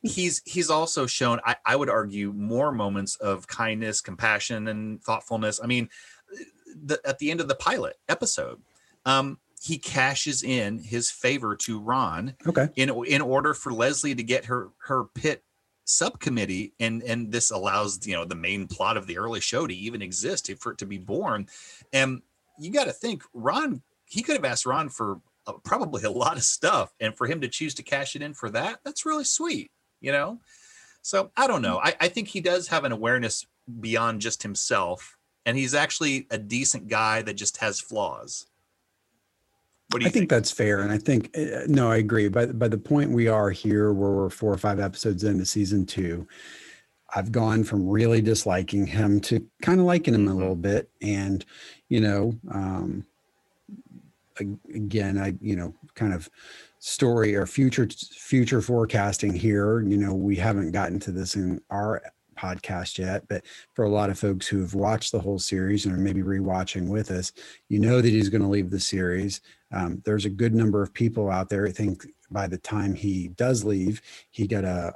[0.02, 5.60] he's he's also shown I, I would argue more moments of kindness compassion and thoughtfulness.
[5.64, 5.90] I mean
[6.76, 8.62] the, at the end of the pilot episode
[9.06, 12.70] um he cashes in his favor to Ron Okay.
[12.76, 15.44] in in order for Leslie to get her her pit
[15.86, 19.74] subcommittee and and this allows you know the main plot of the early show to
[19.74, 21.48] even exist for it to be born.
[21.94, 22.22] And
[22.60, 26.38] you got to think Ron he could have asked Ron for uh, probably a lot
[26.38, 29.24] of stuff and for him to choose to cash it in for that that's really
[29.24, 30.40] sweet you know?
[31.02, 31.80] So I don't know.
[31.80, 33.48] I, I think he does have an awareness
[33.80, 38.46] beyond just himself and he's actually a decent guy that just has flaws
[39.90, 42.28] what do you I think, that's fair, and I think uh, no, I agree.
[42.30, 45.86] By by the point we are here, where we're four or five episodes into season
[45.86, 46.28] two,
[47.16, 50.38] I've gone from really disliking him to kind of liking him a Mhm.
[50.38, 51.46] little bit, and
[51.90, 53.06] you know, um,
[54.74, 56.30] again, I you know, kind of
[56.80, 59.82] story or future future forecasting here.
[59.82, 62.02] You know, we haven't gotten to this in our
[62.38, 65.94] podcast yet, but for a lot of folks who have watched the whole series and
[65.94, 67.32] are maybe rewatching with us,
[67.70, 69.42] you know that he's going to leave the series.
[69.72, 71.66] Um, there's a good number of people out there.
[71.68, 74.94] I think by the time he does leave, he got a,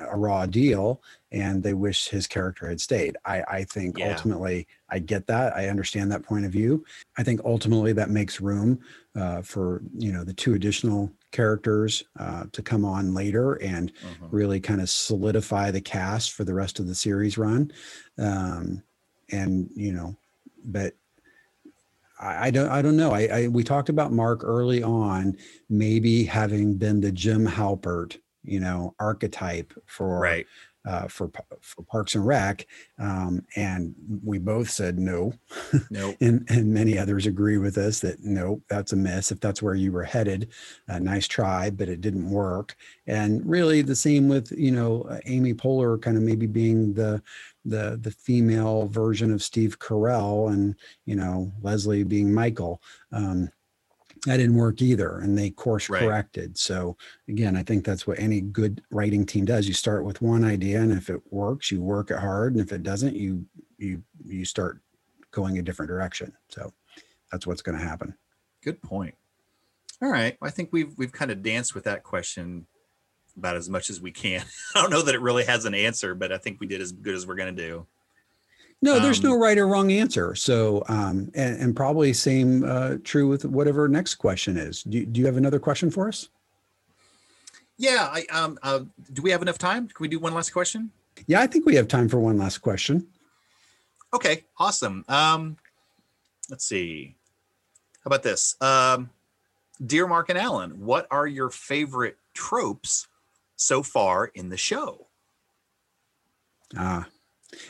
[0.00, 3.16] a, a raw deal and they wish his character had stayed.
[3.24, 4.10] I, I think Yeah.
[4.10, 5.54] ultimately I get that.
[5.56, 6.84] I understand that point of view.
[7.16, 8.80] I think ultimately that makes room
[9.14, 14.28] uh, for, you know, the two additional characters uh, to come on later and Mhm.
[14.30, 17.72] really kind of solidify the cast for the rest of the series run.
[18.18, 18.82] Um,
[19.30, 20.14] and you know,
[20.64, 20.94] but
[22.20, 23.12] I, I don't I don't know.
[23.12, 25.36] I, I we talked about Mark early on,
[25.68, 30.46] maybe having been the Jim Halpert, you know, archetype for right
[30.84, 32.66] uh, for for Parks and Rec,
[32.98, 35.32] um, and we both said no,
[35.90, 39.30] nope and and many others agree with us that no, that's a miss.
[39.30, 40.48] If that's where you were headed,
[40.88, 42.76] a nice try, but it didn't work.
[43.06, 47.22] And really, the same with you know uh, Amy Poehler, kind of maybe being the
[47.64, 52.82] the the female version of Steve Carell, and you know Leslie being Michael.
[53.12, 53.50] Um,
[54.26, 56.02] that didn't work either, and they course Right.
[56.02, 56.56] corrected.
[56.56, 56.96] So
[57.28, 59.66] again, I think that's what any good writing team does.
[59.66, 62.72] You start with one idea, and if it works, you work it hard, and if
[62.72, 63.46] it doesn't, you
[63.78, 64.80] you you start
[65.32, 66.32] going a different direction.
[66.48, 66.72] So
[67.30, 68.14] that's what's going to happen.
[68.62, 69.14] Good point.
[70.00, 70.36] All right.
[70.40, 72.66] I think we've we've kind of danced with that question
[73.36, 74.44] about as much as we can.
[74.74, 76.92] I don't know that it really has an answer, but I think we did as
[76.92, 77.86] good as we're gonna do.
[78.84, 80.34] No, there's Um, no right or wrong answer.
[80.34, 84.82] So, um, and, and probably same uh, true with whatever next question is.
[84.82, 86.28] Do, do you have another question for us?
[87.78, 88.08] Yeah.
[88.12, 88.80] I um uh,
[89.12, 89.86] do we have enough time?
[89.88, 90.90] Can we do one last question?
[91.26, 93.06] Yeah, I think we have time for one last question.
[94.12, 95.04] Okay, awesome.
[95.08, 95.56] Um
[96.50, 97.16] let's see.
[98.04, 98.56] How about this?
[98.60, 99.10] Um
[99.84, 103.08] Dear Mark and Alan, what are your favorite tropes
[103.56, 105.06] so far in the show?
[106.76, 107.04] Ah, All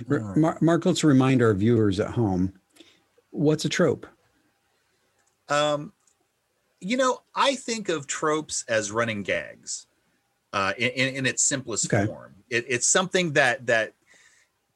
[0.07, 0.37] right.
[0.37, 2.53] Mar- Mark, let's remind our viewers at home
[3.31, 4.07] what's a trope?
[5.49, 5.93] Um,
[6.81, 9.87] you know, I think of tropes as running gags,
[10.53, 12.07] uh, in, in, in its simplest Okay.
[12.07, 12.35] form.
[12.51, 13.95] It, it's something that that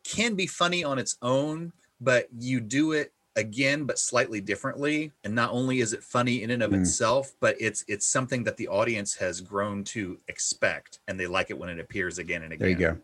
[0.04, 5.12] can be funny on its own, but you do it again, but slightly differently.
[5.24, 6.80] And not only is it funny in and of Mm.
[6.80, 11.50] itself, but it's it's something that the audience has grown to expect, and they like
[11.50, 12.60] it when it appears again and again.
[12.60, 12.98] There you go.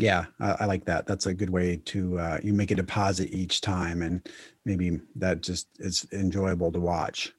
[0.00, 1.06] Yeah, I, I like that.
[1.06, 4.26] That's a good way to uh, you make a deposit each time, and
[4.64, 7.32] maybe that just is enjoyable to watch.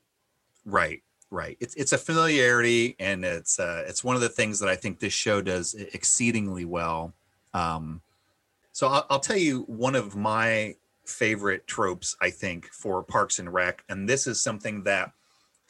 [0.66, 1.58] Right, right.
[1.60, 5.00] It's it's a familiarity, and it's uh, it's one of the things that I think
[5.00, 7.14] this show does exceedingly well.
[7.54, 8.02] Um,
[8.72, 12.16] so I'll, I'll tell you one of my favorite tropes.
[12.22, 15.12] I think for Parks and Rec, and this is something that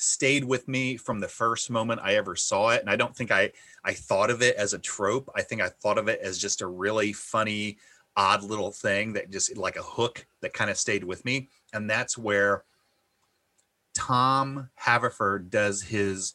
[0.02, 2.82] stayed with me from the first moment I ever saw it.
[2.82, 3.52] And I don't think I
[3.84, 5.30] I thought of it as a trope.
[5.36, 7.78] I think I thought of it as just a really funny,
[8.16, 11.50] odd little thing that just like a hook that kind of stayed with me.
[11.74, 12.64] And that's where
[13.94, 16.34] Tom Haverford does his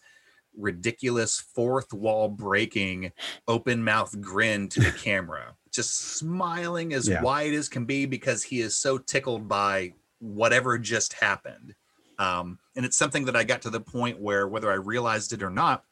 [0.56, 3.12] ridiculous fourth wall breaking
[3.46, 7.22] open mouth grin to the camera, just smiling as Yeah.
[7.22, 11.74] wide as can be because he is so tickled by whatever just happened.
[12.18, 15.42] Um, and it's something that I got to the point where, whether I realized it
[15.42, 15.84] or not,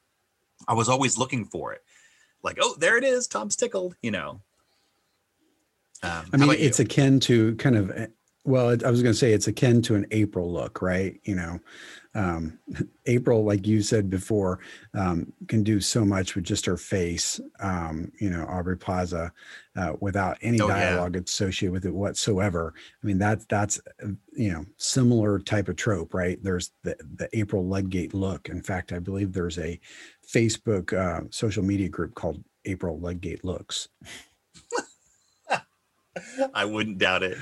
[0.67, 1.83] I was always looking for it.
[2.43, 3.27] Like, oh, there it is.
[3.27, 4.41] Tom's tickled, you know.
[6.03, 8.07] Um, I mean, it's akin to kind of, eh,
[8.45, 11.19] well, I was going to say it's akin to an April look, right?
[11.25, 11.61] You know,
[12.15, 12.59] um,
[13.07, 14.61] April, like you said before,
[14.93, 19.33] um, can do so much with just her face, um, you know, Aubrey Plaza,
[19.77, 20.91] uh, without any Oh, yeah.
[20.91, 22.75] dialogue associated with it whatsoever.
[23.03, 26.39] I mean, that's, that's, uh, you know, similar type of trope, right?
[26.43, 28.49] There's the, the April Ludgate look.
[28.51, 29.81] In fact, I believe there's a
[30.31, 33.89] Facebook uh, social media group called April Ludgate Looks.
[36.55, 37.37] I wouldn't doubt it.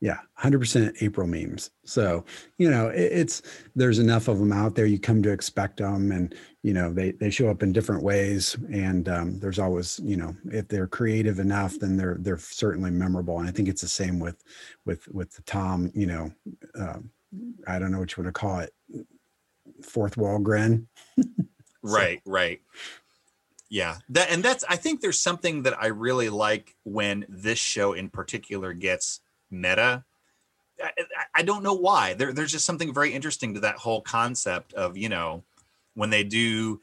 [0.00, 1.70] Yeah, hundred percent April memes.
[1.84, 2.24] So
[2.58, 3.42] you know, it, it's
[3.74, 4.84] there's enough of them out there.
[4.86, 8.56] You come to expect them, and you know they they show up in different ways.
[8.70, 13.38] And um, there's always you know if they're creative enough, then they're they're certainly memorable.
[13.38, 14.42] And I think it's the same with
[14.84, 15.90] with with the Tom.
[15.94, 16.32] You know,
[16.78, 16.98] uh,
[17.66, 18.74] I don't know what you want to call it,
[19.82, 20.88] fourth wall grin.
[21.82, 22.60] Right, right.
[23.68, 23.98] Yeah.
[24.10, 28.08] That and that's I think there's something that I really like when this show in
[28.08, 29.20] particular gets
[29.50, 30.04] meta.
[30.82, 30.90] I,
[31.34, 32.14] I- don't know why.
[32.14, 35.42] There, there's just something very interesting to that whole concept of, you know,
[35.94, 36.80] when they do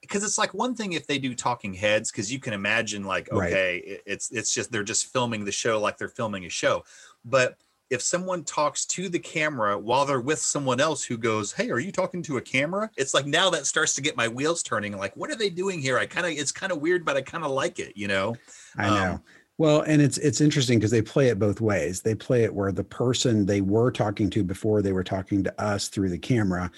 [0.00, 3.26] because it's like one thing if they do talking heads because you can imagine like
[3.44, 6.84] okay it- it's it's just they're just filming the show like they're filming a show
[7.24, 7.56] but
[7.90, 11.78] if someone talks to the camera while they're with someone else who goes hey are
[11.78, 14.94] you talking to a camera it's like now that starts to get my wheels turning
[14.96, 17.22] like what are they doing here i kind of it's kind of weird but i
[17.22, 18.34] kind of like it you know
[18.76, 19.12] I know.
[19.12, 19.22] Um,
[19.58, 22.02] well, and it's it's interesting because they play it both ways.
[22.02, 25.62] They play it where the person they were talking to before they were talking to
[25.62, 26.70] us through the camera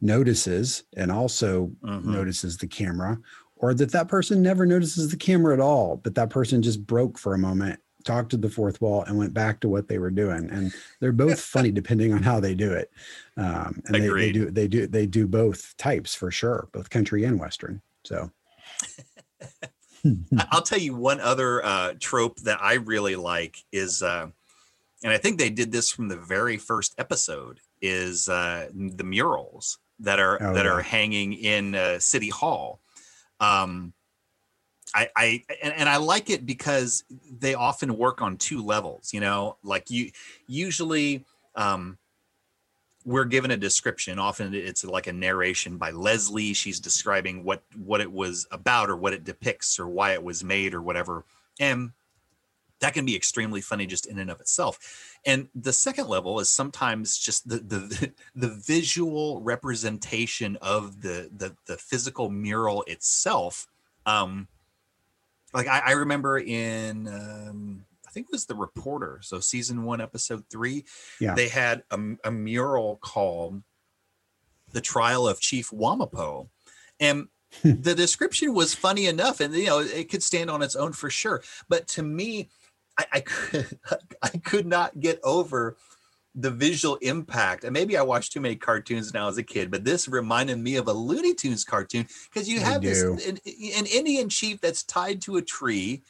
[0.00, 2.04] notices and also Mhm.
[2.04, 3.18] notices the camera,
[3.56, 7.18] or that that person never notices the camera at all, but that person just broke
[7.18, 10.10] for a moment, talked to the fourth wall, and went back to what they were
[10.10, 10.48] doing.
[10.50, 12.90] And they're both funny depending on how they do it.
[13.36, 17.24] Um, and they, they do they do they do both types for sure, both country
[17.24, 17.80] and western.
[18.04, 18.30] So
[20.50, 24.28] I'll tell you one other uh, trope that I really like is, uh,
[25.02, 29.78] and I think they did this from the very first episode, is uh, the murals
[30.00, 30.72] that are Oh, that yeah.
[30.72, 32.80] are hanging in uh, City Hall.
[33.40, 33.92] Um,
[34.94, 39.12] I, I and, and I like it because they often work on two levels.
[39.12, 40.10] You know, like you
[40.46, 41.24] usually.
[41.54, 41.98] Um,
[43.08, 44.18] we're given a description.
[44.18, 46.52] Often it's like a narration by leslie.
[46.52, 50.44] She's describing what what it was about or what it depicts or why it was
[50.44, 51.24] made or whatever.
[51.58, 51.92] And
[52.80, 55.16] that can be extremely funny just in and of itself.
[55.24, 61.56] And the second level is sometimes just the the the visual representation of the the,
[61.64, 63.68] the physical mural itself.
[64.04, 64.48] Um
[65.54, 70.00] like i, I remember in um i think it was the reporter so season one
[70.00, 70.84] episode three
[71.20, 71.34] Yeah.
[71.34, 73.62] they had a, a mural called
[74.72, 76.48] the trial of chief wamapo.
[77.00, 77.28] And
[77.62, 77.80] hmm.
[77.80, 81.10] the description was funny enough and you know it could stand on its own for
[81.10, 81.42] sure.
[81.68, 82.50] But to me
[82.98, 83.78] i, I could
[84.22, 85.76] i could not get over
[86.34, 87.64] the visual impact.
[87.64, 90.76] And maybe i watched too many cartoons now as a kid but this reminded me
[90.76, 95.22] of a looney tunes cartoon because you have this an, an indian chief that's tied
[95.22, 96.02] to a tree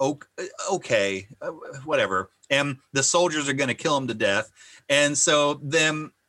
[0.00, 1.50] okay uh,
[1.84, 4.50] whatever and the soldiers are going to kill him to death.
[4.88, 6.10] And so then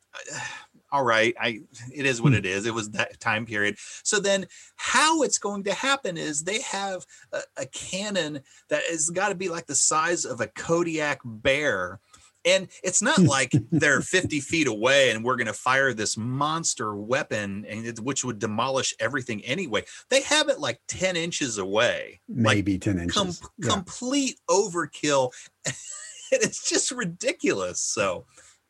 [0.94, 1.58] all right i
[1.90, 3.76] it is what it is it was that time period.
[4.02, 4.46] So then
[4.76, 9.34] how it's going to happen is they have a, a cannon that has got to
[9.34, 11.98] be like the size of a kodiak bear
[12.44, 16.94] and it's not like they're 50 feet away and we're going to fire this monster
[16.94, 22.20] weapon and it, which would demolish everything anyway they have it like 10 inches away
[22.28, 23.14] like maybe 10 inches.
[23.14, 23.70] com- Yeah.
[23.70, 25.30] complete overkill
[25.66, 25.74] and
[26.32, 28.26] it's just ridiculous so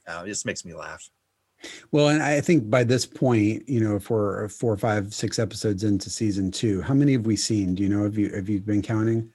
[0.07, 1.09] uh, it just makes me laugh
[1.93, 5.85] Well, and I think by this point, you know, if we're four, five, six episodes
[5.85, 7.77] into season two, how many have we seen?
[7.77, 8.03] Do you know?
[8.03, 9.31] Have you have you been counting?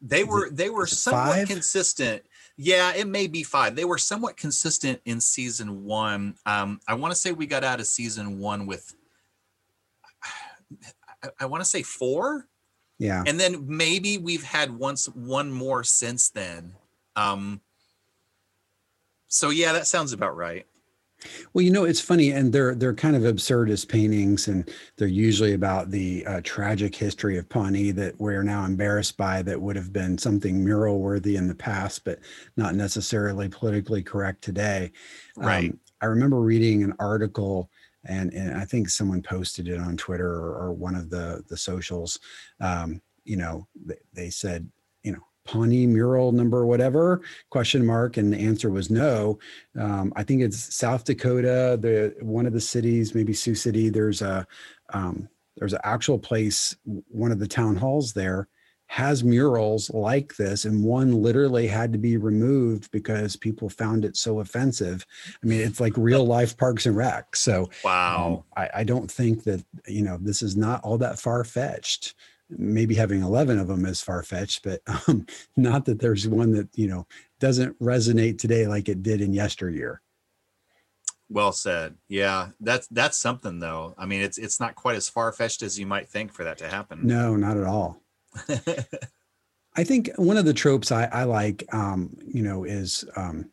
[0.00, 1.48] They were it- they were somewhat five?
[1.48, 2.22] consistent.
[2.56, 3.76] Yeah it may be five.
[3.76, 6.34] They were somewhat consistent in season one.
[6.46, 8.94] Um i want to say we got out of season one with
[11.22, 12.46] i, I want to say four?
[13.00, 13.22] Yeah.
[13.26, 16.72] and then maybe we've had once one more since then.
[17.16, 17.60] Um
[19.28, 20.66] so yeah that sounds about right
[21.52, 25.54] Well, you know, it's funny, and they're they're kind of absurdist paintings, and they're usually
[25.54, 29.42] about the uh, tragic history of Pawnee that we're now embarrassed by.
[29.42, 32.20] That would have been something mural worthy in the past, but
[32.56, 34.92] not necessarily politically correct today.
[35.36, 35.70] Right.
[35.70, 37.68] Um, I remember reading an article,
[38.04, 41.56] and and I think someone posted it on Twitter or, or one of the the
[41.56, 42.20] socials.
[42.60, 44.70] Um, you know, they, they said.
[45.48, 49.38] Pawnee mural number whatever question mark and the answer was no
[49.78, 53.88] um, I think it's South Dakota, the one of the cities, maybe Sioux City.
[53.88, 54.46] There's a
[54.92, 58.48] um, there's an actual place, one of the town halls there
[58.86, 64.16] has murals like this, and one literally had to be removed because people found it
[64.16, 65.04] so offensive.
[65.42, 67.36] I mean, it's like real life Parks and Rec.
[67.36, 71.18] So wow um, I, I don't think that you know this is not all that
[71.18, 72.14] far fetched.
[72.50, 75.26] Maybe having eleven of them is far fetched, but um,
[75.56, 77.06] not that there's one that you know
[77.40, 80.00] doesn't resonate today like it did in yesteryear.
[81.30, 85.62] well said yeah that's that's something though i mean it's it's not quite as far-fetched
[85.62, 88.00] as you might think for that to happen No, not at all.
[89.76, 93.50] I think one of the tropes I, I like, um, you know, is um,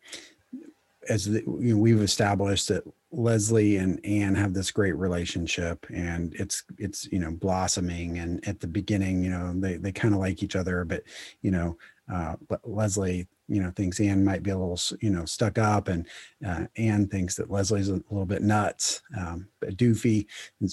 [1.08, 6.34] as the, you know, we've established that Leslie and Anne have this great relationship, and
[6.34, 8.18] it's it's you know blossoming.
[8.18, 11.02] And at the beginning, you know, they they kind of like each other, but
[11.42, 11.78] you know,
[12.12, 16.06] uh, Leslie, you know, thinks Anne might be a little, you know, stuck up, and
[16.46, 20.26] uh, Anne thinks that Leslie's a little bit nuts, um, but doofy,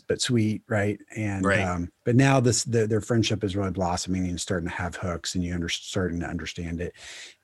[0.07, 0.99] but sweet, right?
[1.15, 1.59] And Right.
[1.59, 5.35] um, but now this the, their friendship is really blossoming and starting to have hooks,
[5.35, 6.93] and you under starting to understand it.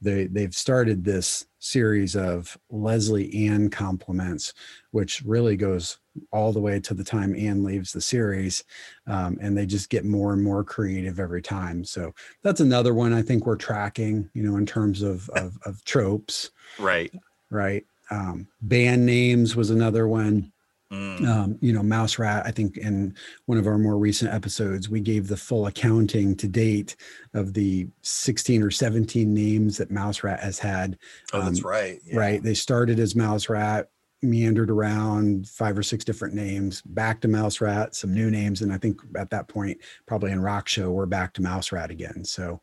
[0.02, 4.54] They they've started this series of Leslie Ann compliments,
[4.92, 6.00] which really goes
[6.32, 8.64] all the way to the time Anne leaves the series,
[9.08, 11.84] um, and they just get more and more creative every time.
[11.84, 12.14] So
[12.44, 16.52] that's another one I think we're tracking, you know, in terms of of, of tropes,
[16.78, 17.12] Right.
[17.50, 17.84] right?
[18.12, 20.52] Um, band names was another one
[20.92, 21.28] Mm.
[21.28, 23.14] um, you know, Mouse Rat, I think in
[23.46, 26.96] one of our more recent episodes, we gave the full accounting to date
[27.36, 30.98] of the 16 or 17 names that Mouse Rat has had.
[31.32, 32.00] Oh, that's um, right.
[32.04, 32.18] yeah.
[32.18, 32.42] Right.
[32.42, 33.92] They started as Mouse Rat,
[34.24, 38.64] meandered around five or six different names, back to Mouse Rat, some new names.
[38.64, 41.92] And I think at that point, probably in Rock Show, we're back to Mouse Rat
[41.92, 42.26] again.
[42.26, 42.60] So,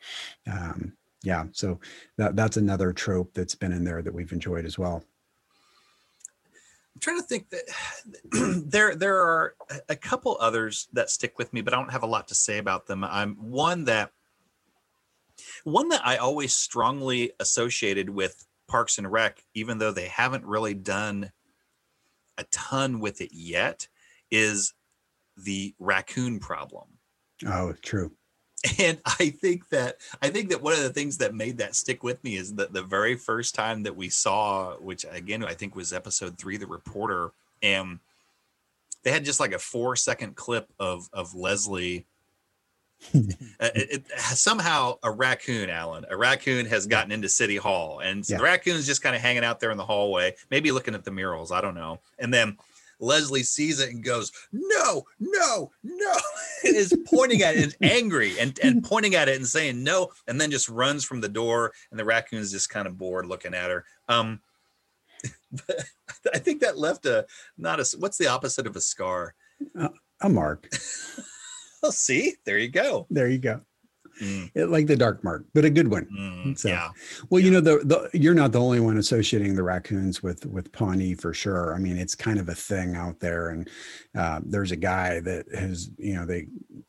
[0.51, 0.95] um,
[1.27, 1.81] yeah, so
[2.19, 5.03] that, that's another trope that's been in there that we've enjoyed as well.
[6.95, 7.65] I'm trying to think that
[8.71, 12.05] there there are a- a couple others that stick with me, but I don't have
[12.05, 13.03] a lot to say about them.
[13.03, 14.13] I'm one that
[15.65, 20.75] one that I always strongly associated with Parks and Rec, even though they haven't really
[20.75, 21.33] done
[22.39, 23.89] a ton with it yet,
[24.31, 24.75] is
[25.37, 26.87] the raccoon problem.
[27.45, 28.13] Oh, true.
[28.79, 32.03] and i think that i think that one of the things that made that stick
[32.03, 35.75] with me is that the very first time that we saw which again i think
[35.77, 37.31] was episode three the reporter
[37.63, 37.99] and
[39.03, 42.07] they had just like a four second clip of of leslie
[43.61, 48.25] Uh, it, it- somehow a raccoon alan a raccoon has gotten into city hall and
[48.25, 48.39] so Yeah.
[48.39, 51.11] the raccoon's just kind of hanging out there in the hallway maybe looking at the
[51.11, 52.57] murals i don't know and then
[52.99, 56.15] leslie sees it and goes no no no
[56.65, 60.09] and is pointing at it and angry and, and pointing at it and saying no
[60.27, 63.55] and then just runs from the door and the raccoon's just kind of bored looking
[63.55, 64.41] at her um
[65.67, 65.85] but
[66.35, 67.27] i think that left a
[67.59, 69.35] not a what's the opposite of a scar
[70.21, 70.69] A mark.
[71.83, 73.61] oh see there you go There you go.
[74.23, 76.07] Mm, It, like the dark mark, but a good one.
[76.07, 76.89] mm, So- yeah
[77.31, 80.73] Well, you know, the, the you're not the only one associating the raccoons with with
[80.73, 81.75] Pawnee for sure.
[81.75, 83.69] I mean, it's kind of a thing out there, and
[84.17, 86.47] uh, there's a guy that has, you know, they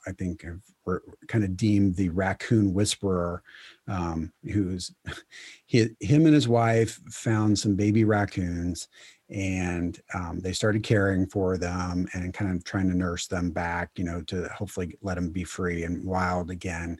[0.07, 3.43] I think have were kind of deemed the raccoon whisperer,
[3.89, 4.91] um, who's
[5.65, 8.87] he, him and his wife found some baby raccoons.
[9.29, 13.89] And um, they started caring for them and kind of trying to nurse them back,
[13.97, 16.97] you know, to hopefully let them be free and wild again.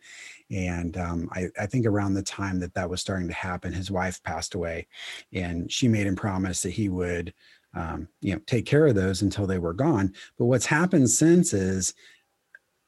[0.51, 3.91] And um, I, I think around the time that that was starting to happen, his
[3.91, 4.87] wife passed away,
[5.31, 7.33] and she made him promise that he would,
[7.73, 10.13] um, you know, take care of those until they were gone.
[10.37, 11.93] But what's happened since is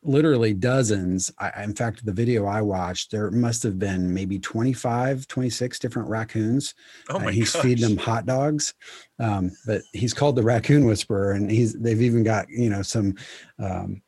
[0.04, 1.32] literally dozens.
[1.40, 6.10] I, in fact, the video I watched, there must have been maybe 25, 26 different
[6.10, 6.74] raccoons.
[7.10, 7.62] oh Uh, my he's gosh.
[7.64, 8.74] feeding them hot dogs,
[9.20, 13.16] um, but he's called the Raccoon Whisperer, and he's they've even got you know some
[13.60, 14.02] um,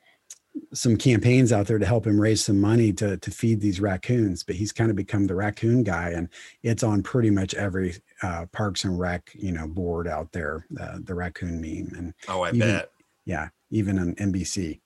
[0.74, 4.44] some campaigns out there to help him raise some money to to feed these raccoons.
[4.44, 6.30] But he's kind of become the raccoon guy, and
[6.64, 10.66] it's on pretty much every uh, Parks and Rec you know board out there.
[10.80, 12.90] Uh, the raccoon meme, and oh i even- bet
[13.26, 14.80] yeah, even on NBC.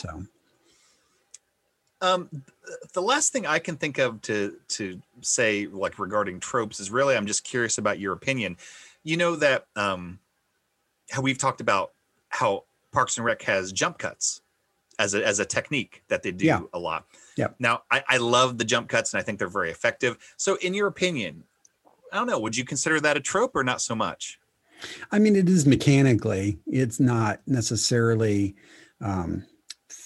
[0.00, 0.22] So
[2.00, 2.28] Um,
[2.92, 7.16] the last thing I can think of to to say, like regarding tropes, is really
[7.16, 8.56] I'm just curious about your opinion.
[9.04, 10.18] You know that um,
[11.10, 11.92] how we've talked about
[12.28, 14.42] how Parks and Rec has jump cuts
[14.98, 16.60] as a as a technique that they do Yeah.
[16.72, 17.06] a lot.
[17.36, 17.48] Yeah.
[17.58, 20.18] Now I, I love the jump cuts and I think they're very effective.
[20.36, 21.44] So in your opinion,
[22.12, 24.38] I don't know, would you consider that a trope or not so much?
[25.10, 26.58] I mean, it is mechanically.
[26.66, 28.54] It's not necessarily
[29.00, 29.44] um,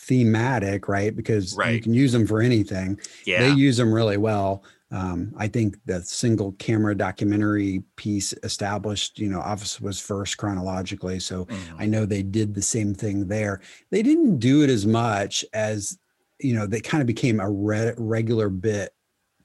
[0.08, 1.14] thematic, right?
[1.14, 2.98] Because you can use them for anything.
[3.26, 3.40] Yeah.
[3.40, 4.64] They use them really well.
[4.90, 11.20] Um, I think the single camera documentary piece established, you know, Office was first chronologically.
[11.20, 11.74] So Mhm.
[11.78, 13.60] I know they did the same thing there.
[13.90, 15.98] They didn't do it as much as,
[16.40, 18.92] you know, they kind of became a re- regular bit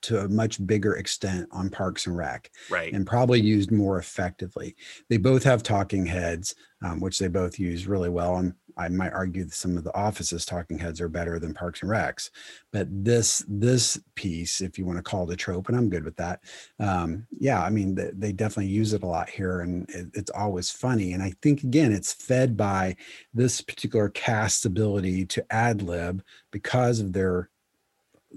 [0.04, 2.94] to a much bigger extent on Parks and Rec right.
[2.94, 4.76] and probably used more effectively.
[5.10, 8.36] They both have talking heads, um, which they both use really well.
[8.38, 11.82] And I might argue that some of the offices talking heads are better than Parks
[11.82, 12.30] and Recs.
[12.72, 16.04] But this this piece, if you want to call it a trope, and I'm good
[16.04, 16.42] with that.
[16.80, 20.32] Um, yeah, I mean they, they definitely use it a lot here, and it, it's
[20.32, 21.14] always funny.
[21.14, 22.96] And I think again, it's fed by
[23.34, 27.50] this particular cast's ability to ad lib because of their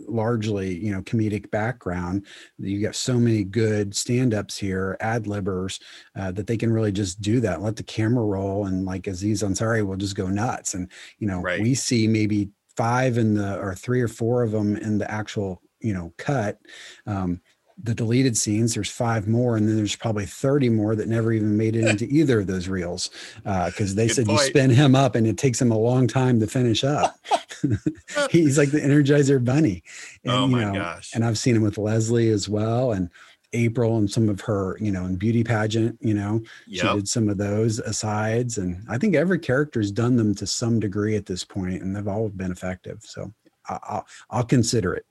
[0.07, 2.26] largely you know comedic background
[2.59, 5.80] you got so many good stand-ups here ad libbers
[6.16, 9.42] uh, that they can really just do that let the camera roll and like aziz
[9.42, 10.74] ansari will just go nuts.
[10.74, 11.61] And you know Right.
[11.61, 15.62] we see maybe five in the or three or four of them in the actual
[15.80, 16.59] you know cut.
[17.07, 17.40] Um,
[17.82, 21.59] the deleted scenes there's five more and then there's probably 30 more that never even
[21.59, 23.11] made it into either of those reels
[23.44, 26.40] because they Good said you spin him up and it takes him a long time
[26.40, 27.18] to finish up
[28.30, 29.82] he's like the energizer bunny.
[30.24, 31.12] And, oh you my know, gosh.
[31.14, 33.11] and i've seen him with leslie as well and
[33.52, 37.28] april and some of her you know in beauty pageant you know she did some
[37.28, 38.59] of those asides.
[38.59, 42.09] And i think every character's done them to some degree at this point and they've
[42.09, 42.98] all been effective.
[43.04, 43.32] So
[43.68, 45.07] I- i'll i'll consider it.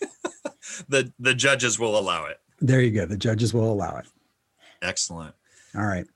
[0.88, 2.38] The the judges will allow it.
[2.60, 3.06] there you go.
[3.06, 4.06] The judges will allow it.
[4.82, 5.34] Excellent.
[5.76, 6.06] all right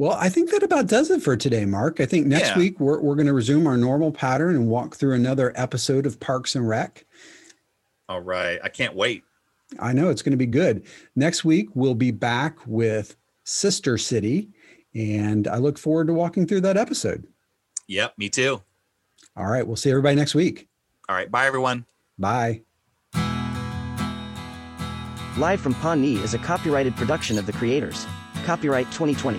[0.00, 2.58] well i think that about does it for today mark i think next Yeah.
[2.58, 6.18] week we're, we're going to resume our normal pattern and walk through another episode of
[6.18, 7.04] parks and rec
[8.08, 8.58] All right.
[8.64, 9.22] I can't wait.
[9.78, 10.82] I know it's going to be good.
[11.14, 14.48] Next week, we'll be back with Sister City,
[14.96, 17.24] and I look forward to walking through that episode.
[17.86, 18.62] Yep, me too.
[19.36, 20.66] All right, we'll see everybody next week.
[21.08, 21.30] All right.
[21.30, 21.86] Bye everyone.
[22.18, 22.62] Bye.
[25.38, 28.06] Live from Pawnee is a copyrighted production of the creators.
[28.44, 29.38] Copyright 2020.